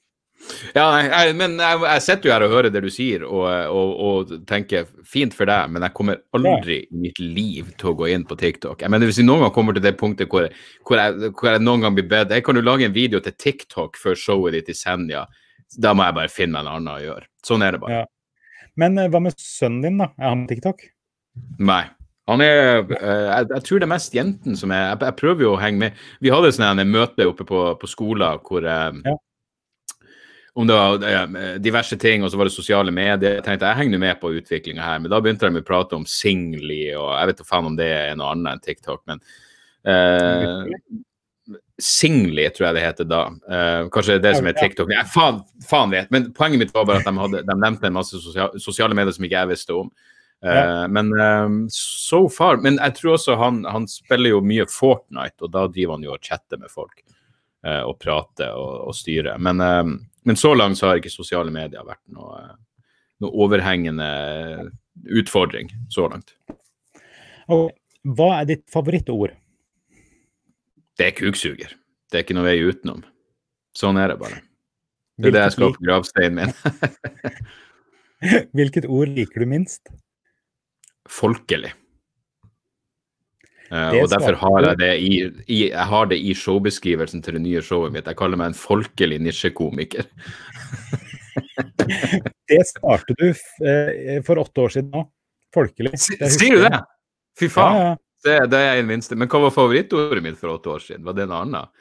[0.73, 3.91] Ja, jeg, men jeg, jeg sitter jo her og hører det du sier, og, og,
[4.07, 8.09] og tenker fint for deg, men jeg kommer aldri i mitt liv til å gå
[8.13, 8.81] inn på TikTok.
[8.83, 10.49] Jeg mener, Hvis vi noen gang kommer til det punktet hvor,
[10.87, 13.35] hvor, jeg, hvor jeg noen gang blir bedt Jeg kan jo lage en video til
[13.37, 15.25] TikTok før showet ditt i Senja.
[15.79, 17.29] Da må jeg bare finne meg en annen å gjøre.
[17.45, 18.03] Sånn er det bare.
[18.03, 18.09] Ja.
[18.79, 20.11] Men eh, hva med sønnen din, da?
[20.17, 20.87] Er han på TikTok?
[21.61, 21.83] Nei.
[22.31, 25.61] Han er eh, jeg, tror det er mest jentene som er jeg, prøver jo å
[25.61, 26.01] henge med.
[26.23, 29.19] Vi hadde sånn møte oppe på, på skolen hvor eh, Ja.
[30.53, 33.39] Om det var diverse ting, og så var det sosiale medier.
[33.39, 36.03] Jeg tenkte jeg henger med på utviklinga her, men da begynte de å prate om
[36.05, 39.23] Singly, og jeg vet ikke faen om det er noe annet enn TikTok, men
[39.89, 40.69] eh,
[41.81, 43.23] Singly, tror jeg det heter da.
[43.49, 44.93] Eh, kanskje det er det som er TikTok.
[44.93, 46.11] Jeg faen, faen vet.
[46.13, 49.17] Men poenget mitt var bare at de, hadde, de nevnte en masse sosiale, sosiale medier
[49.17, 49.89] som ikke jeg visste om.
[50.45, 55.39] Eh, Men eh, so far Men jeg tror også han, han spiller jo mye Fortnite,
[55.41, 57.01] og da driver han jo og chatter med folk.
[57.65, 59.41] eh, og prater og, og styrer.
[59.41, 59.63] Men,
[60.23, 62.41] men så langt så har ikke sosiale medier vært noe,
[63.23, 64.09] noe overhengende
[65.19, 65.71] utfordring.
[65.93, 66.35] Så langt.
[67.51, 67.71] Og
[68.03, 69.35] hva er ditt favorittord?
[70.99, 71.75] Det er kuksuger.
[72.11, 73.03] Det er ikke noe vei utenom.
[73.77, 74.41] Sånn er det bare.
[75.17, 76.51] Det er det jeg skal på gravsteinen min.
[78.57, 79.89] Hvilket ord liker du minst?
[81.09, 81.73] Folkelig.
[83.73, 85.11] Eh, og derfor har jeg det i,
[85.47, 88.05] i, jeg har det i showbeskrivelsen til det nye showet mitt.
[88.09, 90.05] Jeg kaller meg en folkelig nisjekomiker.
[92.47, 93.29] Det startet du
[93.65, 95.01] eh, for åtte år siden nå.
[95.53, 95.93] Folkelig.
[95.97, 96.79] Sier du det?
[97.39, 97.77] Fy faen.
[97.79, 97.95] Ja, ja.
[98.23, 99.17] Det, det er den minste.
[99.19, 101.03] Men hva var favorittordet mitt for åtte år siden?
[101.07, 101.71] Var det en annen?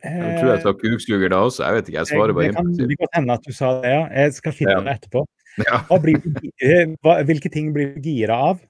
[0.00, 1.64] Jeg tror jeg sa kuksuger da også.
[1.66, 2.88] Jeg vet ikke, jeg svarer bare Eh, det kan impulsivt.
[2.88, 4.02] det kan hende at du sa det, ja.
[4.22, 4.80] Jeg skal finne Ja.
[4.86, 5.24] det etterpå.
[5.66, 5.80] Ja.
[6.70, 8.62] Eh, hvilke ting blir du gira av?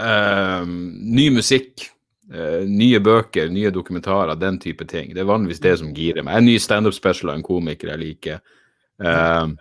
[0.00, 1.84] Uh, ny musikk,
[2.32, 5.12] uh, nye bøker, nye dokumentarer, den type ting.
[5.14, 6.38] Det er vanligvis det som girer meg.
[6.38, 8.40] En ny standup-special av en komiker jeg liker.
[9.02, 9.52] Uh,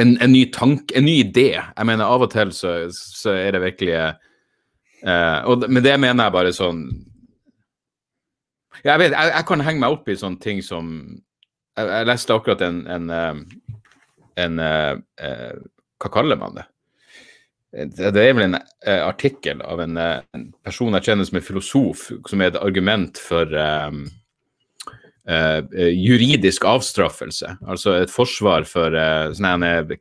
[0.00, 1.50] en, en, ny tanke, en ny idé.
[1.60, 3.98] Jeg mener, av og til så, så er det virkelig
[5.04, 6.78] og Med det mener jeg bare sånn
[8.86, 10.86] Jeg vet, jeg, jeg kan henge meg opp i sånne ting som
[11.76, 13.12] Jeg, jeg leste akkurat en, en,
[14.40, 16.64] en Hva kaller man det?
[17.74, 21.46] Det er vel en uh, artikkel av en, uh, en, person jeg kjenner som er
[21.46, 24.04] filosof, som er et argument for um,
[25.26, 25.58] uh,
[25.90, 27.56] juridisk avstraffelse.
[27.66, 28.94] Altså et forsvar for
[29.34, 29.98] sånne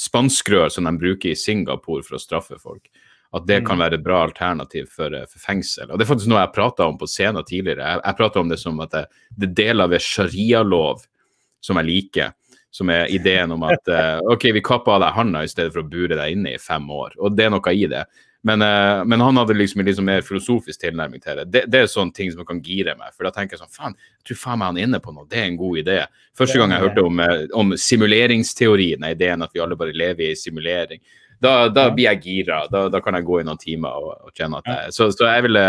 [0.00, 2.88] spanskrør som de bruker i Singapore for å straffe folk.
[3.34, 3.82] At det kan mm.
[3.82, 5.90] være et bra alternativ for, for fengsel.
[5.90, 7.82] Og Det er faktisk noe jeg prata om på scenen tidligere.
[7.82, 9.08] Jeg, jeg prata om det som at det,
[9.42, 11.02] det deler ved sharialov
[11.64, 12.32] som jeg liker
[12.74, 15.84] som er ideen om at uh, OK, vi kapper av deg handa i stedet for
[15.84, 17.12] å bure deg inne i fem år.
[17.22, 18.00] Og det er noe i det.
[18.44, 21.44] Men, uh, men han hadde liksom en liksom mer filosofisk tilnærming til det.
[21.54, 21.62] det.
[21.70, 21.84] det.
[21.84, 23.14] er sånne ting som kan gire meg.
[23.14, 25.28] For da tenker jeg sånn Faen, jeg tror faen meg han er inne på noe.
[25.30, 26.00] Det er en god idé.
[26.34, 30.32] Første gang jeg hørte om, uh, om simuleringsteorien, er ideen at vi alle bare lever
[30.32, 31.04] i simulering.
[31.38, 32.64] Da, da blir jeg gira.
[32.74, 35.30] Da, da, kan jeg gå i noen timer og, og kjenne at jeg Så, så
[35.30, 35.64] jeg ville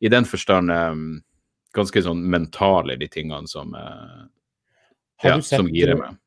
[0.00, 1.08] i den forstand um,
[1.76, 4.26] ganske sånn mentale, de tingene som uh,
[5.20, 6.18] har, ja, du sett, som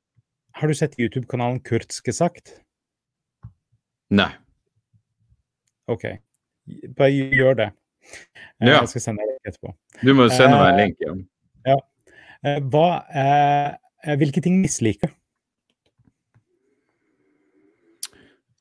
[0.53, 2.53] har du sett YouTube-kanalen Kurtske sagt?
[4.13, 4.29] Nei.
[5.89, 6.05] OK.
[6.97, 7.69] Bare gjør det.
[8.61, 8.77] Eh, ja.
[8.77, 9.73] Jeg skal sende deg etterpå.
[10.03, 11.01] Du må sende meg en link.
[11.01, 11.15] Ja.
[11.73, 11.79] ja.
[12.45, 15.19] Eh, hva, eh, hvilke ting misliker du?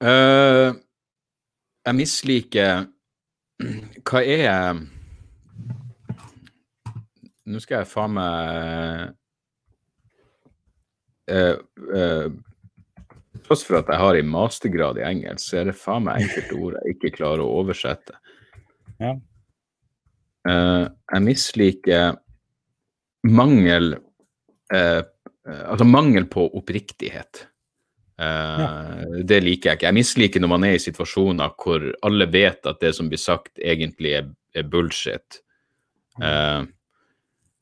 [0.03, 0.75] Uh,
[1.87, 2.89] jeg misliker
[4.09, 4.81] Hva er
[7.47, 9.13] Nå skal jeg faen meg
[11.31, 11.59] eh,
[11.97, 12.33] eh,
[13.43, 16.59] Tross for at jeg har en mastergrad i engelsk, så er det faen meg enkelte
[16.63, 18.15] ord jeg ikke klarer å oversette.
[19.03, 19.17] Ja.
[20.49, 22.19] Eh, jeg misliker
[23.31, 23.97] mangel
[24.75, 25.03] eh,
[25.43, 27.41] Altså mangel på oppriktighet.
[28.15, 28.67] Ja.
[29.27, 29.89] Det liker jeg ikke.
[29.89, 33.59] Jeg misliker når man er i situasjoner hvor alle vet at det som blir sagt,
[33.59, 35.41] egentlig er, er bullshit.
[36.23, 36.63] Uh,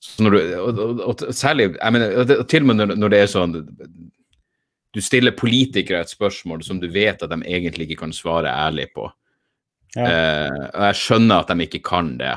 [0.01, 3.57] du, og, og, og særlig mener, Til og med når, når, det er sånn
[4.95, 8.89] Du stiller politikere et spørsmål som du vet at de egentlig ikke kan svare ærlig
[8.97, 9.05] på.
[9.95, 10.07] Ja.
[10.07, 12.33] Eh, og jeg skjønner at de ikke kan det,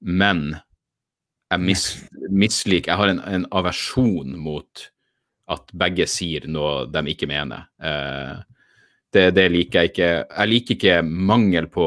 [0.00, 0.42] men
[1.50, 1.84] jeg mis,
[2.28, 4.84] misliker Jeg har en, en aversjon mot
[5.50, 7.66] at begge sier noe de ikke mener.
[7.82, 8.36] Eh,
[9.10, 10.10] det, det, liker jeg ikke.
[10.30, 11.86] Jeg liker ikke mangel på,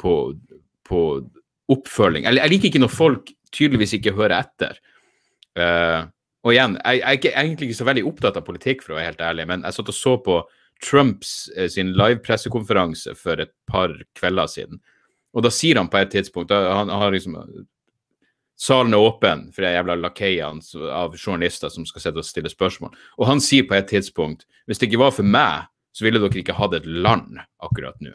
[0.00, 0.14] på,
[0.88, 1.00] på
[1.74, 2.24] oppfølging.
[2.24, 4.80] Jeg, jeg liker ikke når folk tydeligvis ikke hører etter.
[5.54, 6.10] Uh,
[6.44, 8.98] og igjen, jeg, jeg, er ikke, egentlig ikke så veldig opptatt av politikk, for å
[8.98, 10.40] være helt ærlig, men jeg satt og så på
[10.84, 14.82] Trumps eh, sin live-pressekonferanse for et par kvelder siden.
[15.34, 17.38] Og da sier han på et tidspunkt da, han, har liksom
[18.60, 22.92] Salen er åpen for de jævla lakeiene av journalister som skal sitte og stille spørsmål.
[23.18, 26.38] Og han sier på et tidspunkt hvis det ikke var for meg, så ville dere
[26.38, 28.14] ikke hatt et land akkurat nå.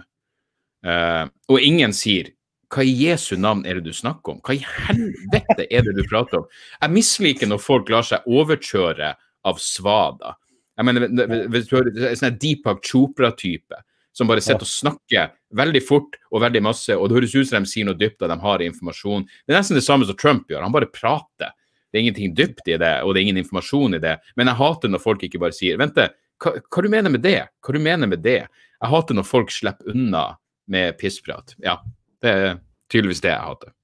[0.88, 2.32] Uh, og ingen sier
[2.70, 4.42] hva i Jesu navn er det du snakker om?
[4.46, 6.48] Hva i helvete er det du prater om?
[6.82, 9.14] Jeg misliker når folk lar seg overkjøre
[9.50, 10.36] av svada.
[10.78, 11.10] Jeg mener,
[11.52, 13.82] hvis du hører sånn Deepak Chopra-type
[14.16, 17.64] som bare sitter og snakker veldig fort og veldig masse, og det høres ut som
[17.64, 19.26] de sier noe dypt og de har informasjon.
[19.46, 20.66] Det er nesten det samme som Trump gjør.
[20.66, 21.54] Han bare prater.
[21.90, 24.18] Det er ingenting dypt i det, og det er ingen informasjon i det.
[24.38, 27.40] Men jeg hater når folk ikke bare sier Vent, hva, hva du mener med det?
[27.66, 28.42] Hva du mener med det?
[28.80, 30.26] Jeg hater når folk slipper unna
[30.70, 31.56] med pissprat.
[31.64, 31.80] Ja,
[32.24, 32.58] det er
[32.92, 33.76] tydeligvis det jeg hater.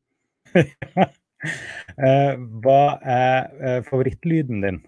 [1.95, 4.79] Eh, hva er eh, favorittlyden din?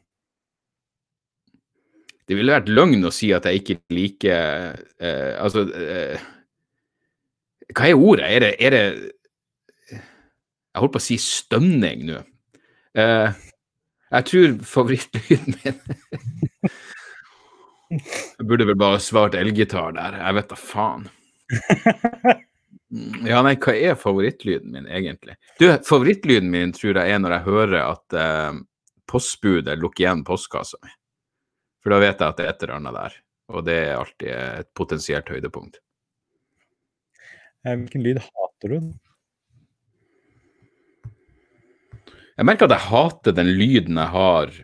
[2.27, 6.23] Det ville vært løgn å si at jeg ikke liker eh, Altså eh,
[7.71, 8.25] Hva er ordet?
[8.25, 8.81] Er det, er det
[9.93, 12.23] Jeg holdt på å si stønning nå.
[12.97, 13.45] Eh,
[14.17, 15.77] jeg tror favorittlyden min
[17.93, 20.17] Jeg burde vel bare svart elgitar der.
[20.19, 21.07] Jeg vet da faen.
[23.27, 25.35] Ja, nei, hva er favorittlyden min, egentlig?
[25.59, 28.59] Du, favorittlyden min tror jeg er når jeg hører at eh,
[29.11, 30.93] postbudet lukker igjen postkassa mi.
[31.83, 33.17] For da vet jeg at det er et eller annet der.
[33.51, 35.81] Og det er alltid et potensielt høydepunkt.
[37.67, 38.89] Eh, hvilken lyd hater du?
[42.37, 44.57] Jeg merker at jeg hater den lyden jeg har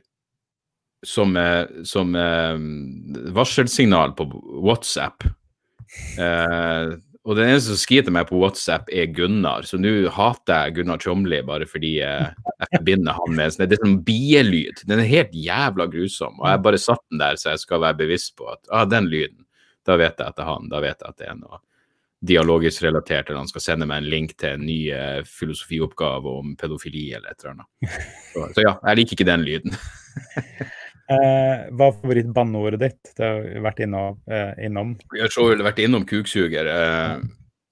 [1.03, 1.35] som,
[1.83, 2.59] som eh,
[3.35, 4.29] varselsignal på
[4.63, 5.25] WhatsApp.
[6.19, 6.93] Eh,
[7.23, 9.63] og den eneste som skriver til meg på WhatsApp, er Gunnar.
[9.63, 13.77] Så nå hater jeg Gunnar Tjomli bare fordi jeg, jeg forbinder han med sånn, Det
[13.77, 14.81] er sånn bielyd.
[14.89, 16.35] Den er helt jævla grusom.
[16.41, 19.07] Og jeg bare satt den der så jeg skal være bevisst på at ah, den
[19.11, 19.45] lyden,
[19.87, 20.67] da vet jeg at det er han.
[20.73, 21.61] Da vet jeg at det er noe,
[22.23, 26.53] dialogisk relatert, eller han skal sende meg en link til en ny uh, filosofioppgave om
[26.59, 27.97] pedofili eller et eller annet.
[28.33, 29.75] Så, så ja, jeg liker ikke den lyden.
[31.11, 33.13] Eh, hva er favorittbanneordet ditt?
[33.17, 34.19] Det har vi vært innom.
[34.31, 34.93] Eh, innom.
[35.11, 36.69] Jeg har så vært innom kuksuger.
[36.71, 37.25] Eh,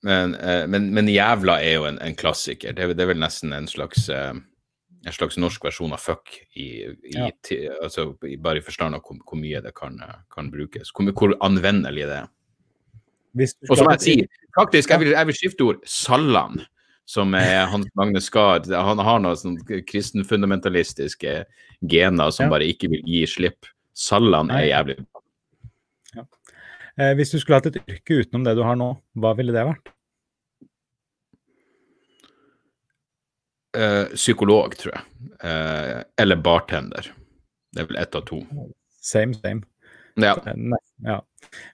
[0.08, 2.76] men, eh, men, men, jævla er jo en, en klassiker.
[2.76, 6.68] Det det er, vel nesten en slags, eh, en slags norsk versjon av fuck, i,
[6.92, 7.30] i, ja.
[7.46, 8.12] ti, altså,
[8.44, 9.96] bare i forstand av hvor, hvor, mye det kan,
[10.34, 10.92] kan brukes.
[10.92, 12.30] Hvor, hvor, anvendelig det er.
[13.70, 15.84] Og som jeg sier, faktisk, jeg vil, jeg vil skifte ord.
[15.88, 16.66] Salland
[17.10, 18.70] som er Hans Magne Skard.
[18.72, 21.42] Han har noen sånn kristenfundamentalistiske
[21.92, 22.54] gener som ja.
[22.54, 23.70] bare ikke vil gi slipp.
[23.98, 24.98] Salland er jævlig.
[26.16, 26.26] Ja.
[26.98, 29.66] Eh, hvis du skulle hatt et yrke utenom det du har nå, hva ville det
[29.68, 29.92] vært?
[33.78, 35.04] Eh, psykolog, tror jeg.
[35.48, 37.12] Eh, eller bartender.
[37.72, 38.42] Det er vel ett av to.
[39.02, 39.64] Same, same.
[40.22, 40.36] Ja.
[40.56, 41.20] Nei, ja.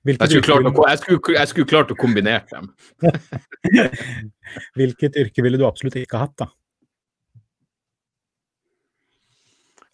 [0.08, 2.72] Jeg skulle, klart å, jeg, skulle, jeg skulle klart å kombinere dem.
[4.80, 6.48] Hvilket yrke ville du absolutt ikke hatt, da?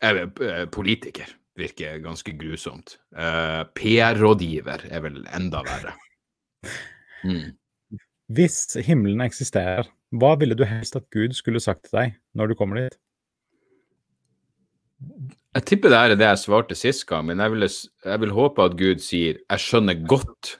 [0.03, 1.31] Jeg eh, politiker.
[1.59, 2.95] Virker ganske grusomt.
[3.13, 5.93] Uh, PR-rådgiver er vel enda verre.
[7.21, 7.51] Mm.
[8.33, 9.85] Hvis himmelen eksisterer,
[10.17, 12.97] hva ville du helst at Gud skulle sagt til deg når du kommer dit?
[15.53, 18.65] Jeg tipper det er det jeg svarte sist gang, men jeg vil, jeg vil håpe
[18.65, 20.55] at Gud sier jeg skjønner godt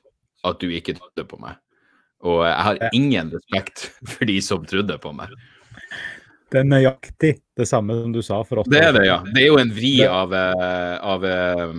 [0.46, 1.58] at du ikke trodde på meg.
[2.24, 5.34] Og jeg har ingen respekt for de som trodde på meg.
[6.54, 8.70] Det er nøyaktig det samme som du sa for oss.
[8.70, 9.18] Det er det, ja.
[9.26, 11.74] Det er jo en vri av, eh, av, av,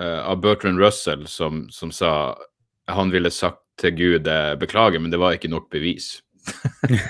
[0.00, 2.32] eh, Bertrand Russell som, som, sa
[2.88, 6.22] han ville sagt til Gud eh, beklager, men det var ikke nok bevis.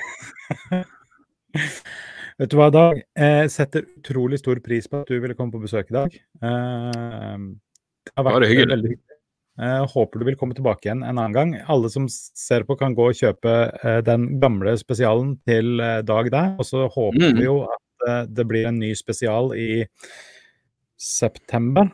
[2.35, 2.99] Vet du hva, Dag?
[3.15, 6.15] Jeg setter utrolig stor pris på at du ville komme på besøk i dag.
[6.19, 7.45] Eh,
[8.09, 8.71] det har vært Bare hyggelig.
[8.73, 9.19] veldig hyggelig.
[9.63, 11.53] Jeg håper du vil komme tilbake igjen en annen gang.
[11.71, 16.33] Alle som ser på, kan gå og kjøpe eh, den gamle spesialen til eh, Dag
[16.35, 16.57] der.
[16.59, 17.39] Og så håper mm.
[17.39, 19.87] vi jo at det blir en ny spesial i
[21.01, 21.87] september.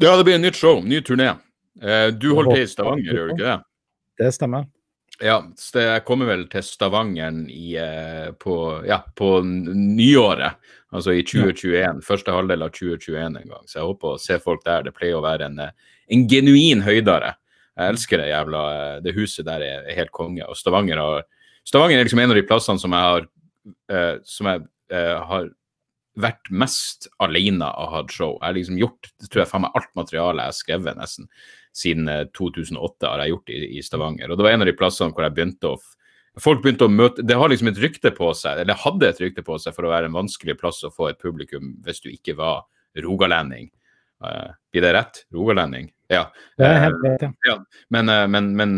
[0.00, 1.34] Ja, det blir en nytt show, ny turné.
[2.18, 3.58] Du holder til i Stavanger, gjør du ikke det?
[4.18, 4.64] Det stemmer.
[5.18, 8.54] Ja, så jeg kommer vel til Stavanger i, eh, på,
[8.86, 10.60] ja, på nyåret.
[10.94, 12.04] Altså i 2021.
[12.06, 13.64] Første halvdel av 2021 en gang.
[13.66, 14.86] Så jeg håper å se folk der.
[14.86, 15.74] Det pleier å være en, eh,
[16.14, 17.34] en genuin høydare.
[17.78, 20.46] Jeg elsker det jævla eh, Det huset der er, helt konge.
[20.46, 21.26] Og Stavanger, har,
[21.66, 23.28] Stavanger er liksom en av de plassene som jeg har,
[24.24, 25.50] som jeg, har
[26.18, 28.36] vært mest alene og hatt show.
[28.38, 31.30] Jeg har liksom gjort det tror jeg faen meg alt materialet jeg har skrevet, nesten
[31.78, 34.30] siden 2008 eh, har jeg gjort i, i Stavanger.
[34.30, 35.78] Og det var en av de plassene hvor jeg begynte å
[36.38, 39.42] Folk begynte å møte Det har liksom et rykte på seg, eller hadde et rykte
[39.42, 42.36] på seg for å være en vanskelig plass å få et publikum hvis du ikke
[42.38, 42.60] var
[43.02, 43.66] rogalending.
[44.22, 45.18] Uh, blir det rett?
[45.34, 45.88] Rogalending?
[46.06, 46.28] Ja.
[46.54, 47.56] Det er helt rett, ja.
[47.90, 48.76] Men, men, men,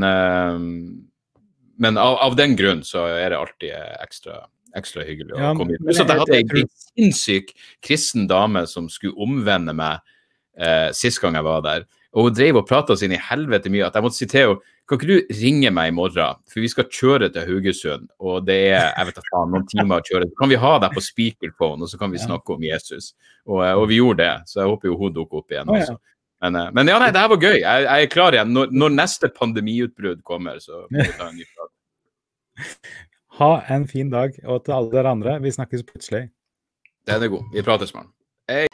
[1.85, 3.77] men av, av, den grunn så er det alltid
[4.07, 4.41] ekstra,
[4.79, 5.87] ekstra hyggelig å ja, komme hit.
[5.97, 7.55] Så jeg hadde en sinnssyk
[7.85, 10.03] kristen dame som skulle omvende meg
[10.59, 11.89] eh, sist gang jeg var der.
[12.17, 14.43] Og hun drev og prata oss inn i helvete mye at jeg måtte si til
[14.45, 18.41] henne kan ikke du ringe meg i morgen, for vi skal kjøre til Haugesund, og
[18.43, 20.27] det er jeg vet ikke, noen timer å kjøre.
[20.27, 23.13] Så kan vi ha deg på speakerphone, og så kan vi snakke om Jesus.
[23.47, 25.95] Og, og vi gjorde det, så jeg håper jo hun dukker opp igjen også.
[26.43, 27.61] Men, eh, men, ja, nei, det her var gøy.
[27.61, 28.51] Jeg, jeg er klar igjen.
[28.57, 31.73] Når, når neste pandemiutbrudd kommer, så må vi ta en ny prat.
[33.41, 34.37] Ha en fin dag.
[34.45, 36.29] Og til alle dere andre, vi snakkes plutselig.
[37.09, 37.45] Den er god.
[37.55, 38.13] Vi prates, mann.
[38.51, 38.67] Hei!